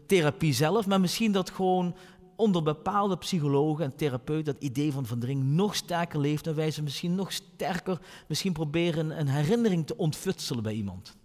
[0.07, 1.95] therapie zelf, maar misschien dat gewoon
[2.37, 6.83] onder bepaalde psychologen en therapeuten dat idee van verdringing nog sterker leeft en wij ze
[6.83, 7.99] misschien nog sterker
[8.29, 11.17] misschien proberen een herinnering te ontfutselen bij iemand.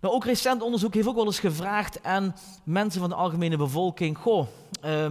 [0.00, 4.18] Nou, ook recent onderzoek heeft ook wel eens gevraagd aan mensen van de algemene bevolking:
[4.18, 4.46] Goh,
[4.84, 5.06] uh,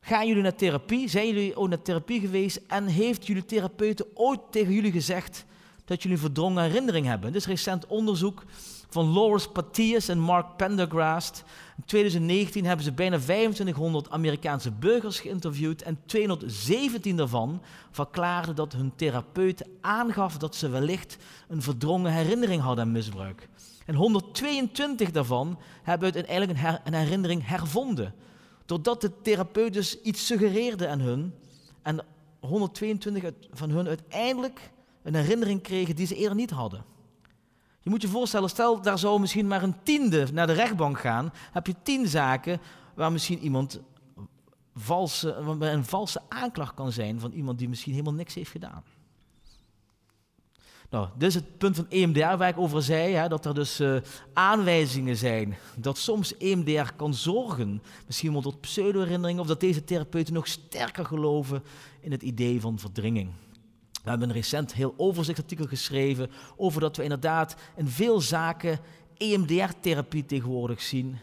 [0.00, 1.08] gaan jullie naar therapie?
[1.08, 2.60] Zijn jullie ook naar therapie geweest?
[2.66, 5.44] En heeft jullie therapeuten ooit tegen jullie gezegd
[5.84, 7.34] dat jullie een verdrongen herinnering hebben?
[7.34, 8.44] Is recent onderzoek
[8.94, 11.44] van Lawrence Patias en Mark Pendergrast.
[11.76, 18.92] In 2019 hebben ze bijna 2500 Amerikaanse burgers geïnterviewd en 217 daarvan verklaarden dat hun
[18.96, 21.16] therapeut aangaf dat ze wellicht
[21.48, 23.48] een verdrongen herinnering hadden aan misbruik.
[23.86, 28.14] En 122 daarvan hebben uiteindelijk een, een herinnering hervonden,
[28.66, 31.34] doordat de therapeut dus iets suggereerde aan hun
[31.82, 32.04] en
[32.40, 34.70] 122 van hun uiteindelijk
[35.02, 36.93] een herinnering kregen die ze eerder niet hadden.
[37.84, 41.32] Je moet je voorstellen, stel daar zou misschien maar een tiende naar de rechtbank gaan,
[41.52, 42.60] heb je tien zaken
[42.94, 43.80] waar misschien iemand
[44.74, 48.82] valse, een valse aanklacht kan zijn van iemand die misschien helemaal niks heeft gedaan.
[50.90, 53.80] Nou, dit is het punt van EMDR waar ik over zei, hè, dat er dus
[53.80, 53.96] uh,
[54.32, 60.34] aanwijzingen zijn dat soms EMDR kan zorgen, misschien wel tot pseudo-herinneringen, of dat deze therapeuten
[60.34, 61.62] nog sterker geloven
[62.00, 63.30] in het idee van verdringing.
[64.04, 68.78] We hebben een recent heel overzichtsartikel geschreven over dat we inderdaad in veel zaken
[69.16, 71.18] EMDR-therapie tegenwoordig zien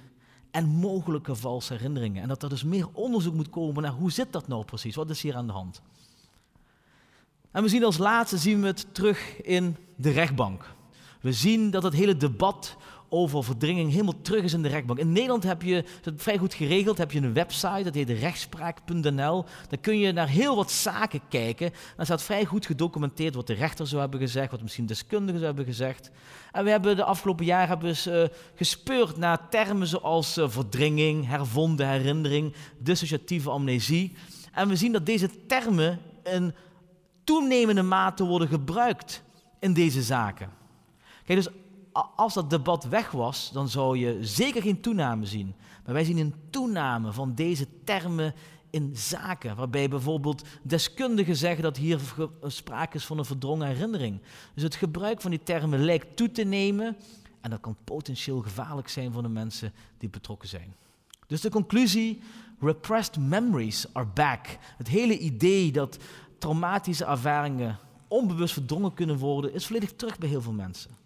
[0.52, 2.22] en mogelijke valse herinneringen.
[2.22, 5.10] En dat er dus meer onderzoek moet komen naar hoe zit dat nou precies, wat
[5.10, 5.82] is hier aan de hand.
[7.52, 10.74] En we zien als laatste zien we het terug in de rechtbank.
[11.22, 12.78] We zien dat het hele debat
[13.14, 14.99] over verdringing helemaal terug is in de rechtbank.
[14.99, 16.97] In Nederland heb je het vrij goed geregeld.
[16.97, 19.45] Heb je een website, dat heet rechtspraak.nl.
[19.70, 21.72] Daar kun je naar heel wat zaken kijken.
[21.95, 25.45] Dan staat vrij goed gedocumenteerd wat de rechter zou hebben gezegd, wat misschien deskundigen zou
[25.45, 26.12] hebben gezegd.
[26.51, 28.24] En we hebben de afgelopen jaren hebben eens, eh,
[28.55, 34.16] gespeurd naar termen zoals eh, verdringing, hervonden herinnering, dissociatieve amnesie.
[34.51, 36.53] En we zien dat deze termen in
[37.24, 39.24] toenemende mate worden gebruikt
[39.59, 40.49] in deze zaken.
[41.26, 41.53] Kijk, dus
[42.16, 45.56] als dat debat weg was, dan zou je zeker geen toename zien.
[45.86, 48.34] Maar wij zien een toename van deze termen
[48.70, 52.00] in zaken, waarbij bijvoorbeeld deskundigen zeggen dat hier
[52.44, 54.22] sprake is van een verdrongen herinnering.
[54.54, 56.98] Dus het gebruik van die termen lijkt toe te nemen
[57.42, 60.76] en dat kan potentieel gevaarlijk zijn voor de mensen die betrokken zijn.
[61.28, 62.22] Dus de conclusie,
[62.60, 64.58] repressed memories are back.
[64.78, 65.98] Het hele idee dat
[66.38, 71.01] traumatische ervaringen onbewust verdrongen kunnen worden, is volledig terug bij heel veel mensen.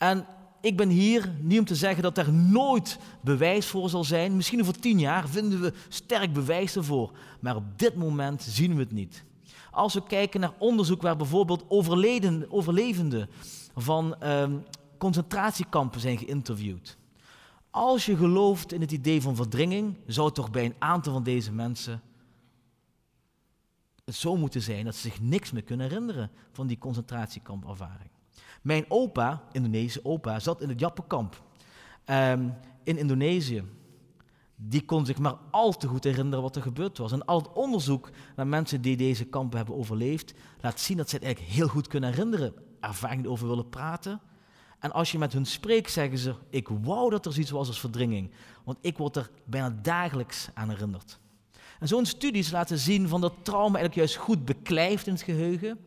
[0.00, 0.26] En
[0.60, 4.36] ik ben hier niet om te zeggen dat er nooit bewijs voor zal zijn.
[4.36, 7.12] Misschien over tien jaar vinden we sterk bewijs ervoor.
[7.40, 9.24] Maar op dit moment zien we het niet.
[9.70, 11.64] Als we kijken naar onderzoek waar bijvoorbeeld
[12.48, 13.28] overlevenden
[13.76, 14.56] van ehm,
[14.98, 16.96] concentratiekampen zijn geïnterviewd.
[17.70, 21.22] Als je gelooft in het idee van verdringing, zou het toch bij een aantal van
[21.22, 22.02] deze mensen
[24.04, 28.10] het zo moeten zijn dat ze zich niks meer kunnen herinneren van die concentratiekampervaring.
[28.60, 31.42] Mijn opa, Indonesische opa, zat in het Jappenkamp
[32.04, 32.48] ehm,
[32.84, 33.64] in Indonesië.
[34.56, 37.12] Die kon zich maar al te goed herinneren wat er gebeurd was.
[37.12, 41.14] En al het onderzoek naar mensen die deze kampen hebben overleefd, laat zien dat ze
[41.14, 42.54] het eigenlijk heel goed kunnen herinneren.
[42.80, 44.20] Ervaring over willen praten.
[44.78, 47.80] En als je met hun spreekt, zeggen ze: Ik wou dat er zoiets was als
[47.80, 48.30] verdringing.
[48.64, 51.18] Want ik word er bijna dagelijks aan herinnerd.
[51.80, 55.78] En zo'n studies laten zien van dat trauma eigenlijk juist goed beklijft in het geheugen.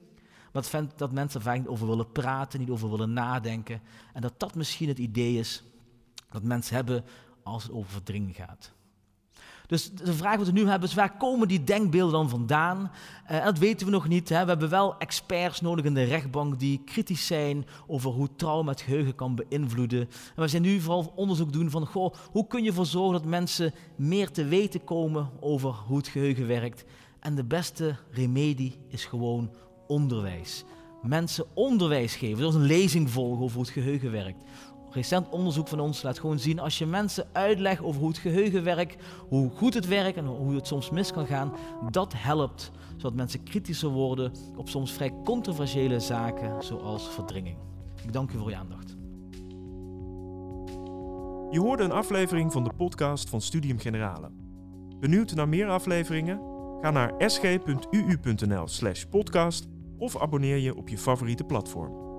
[0.54, 0.64] Maar
[0.96, 3.82] dat, mensen vaak niet over willen praten, niet over willen nadenken.
[4.14, 5.64] En dat dat misschien het idee is
[6.32, 7.04] dat mensen hebben
[7.44, 8.72] als het over verdringing gaat.
[9.68, 12.92] Dus de vraag wat we nu hebben is, waar komen die denkbeelden dan vandaan?
[13.26, 14.30] En dat weten we nog niet.
[14.30, 14.44] Hè.
[14.44, 18.82] We hebben wel experts nodig in de rechtbank die kritisch zijn over hoe trauma het
[18.82, 20.00] geheugen kan beïnvloeden.
[20.36, 23.26] En we zijn nu vooral onderzoek doen van, goh, hoe kun je ervoor zorgen dat
[23.26, 26.86] mensen meer te weten komen over hoe het geheugen werkt?
[27.20, 29.52] En de beste remedie is gewoon
[29.88, 30.64] onderwijs.
[31.02, 34.44] Mensen onderwijs geven, zoals een lezing volgen over hoe het geheugen werkt.
[34.90, 38.64] Recent onderzoek van ons laat gewoon zien, als je mensen uitlegt over hoe het geheugen
[38.64, 41.54] werkt, hoe goed het werkt en hoe het soms mis kan gaan,
[41.92, 47.58] dat helpt, zodat mensen kritischer worden op soms vrij controversiële zaken, zoals verdringing.
[48.04, 48.96] Ik dank u voor uw aandacht.
[51.52, 54.30] Je hoorde een aflevering van de podcast van Studium Generale.
[55.00, 56.53] Benieuwd naar meer afleveringen?
[56.84, 59.68] Ga naar sg.uu.nl/podcast
[59.98, 62.13] of abonneer je op je favoriete platform.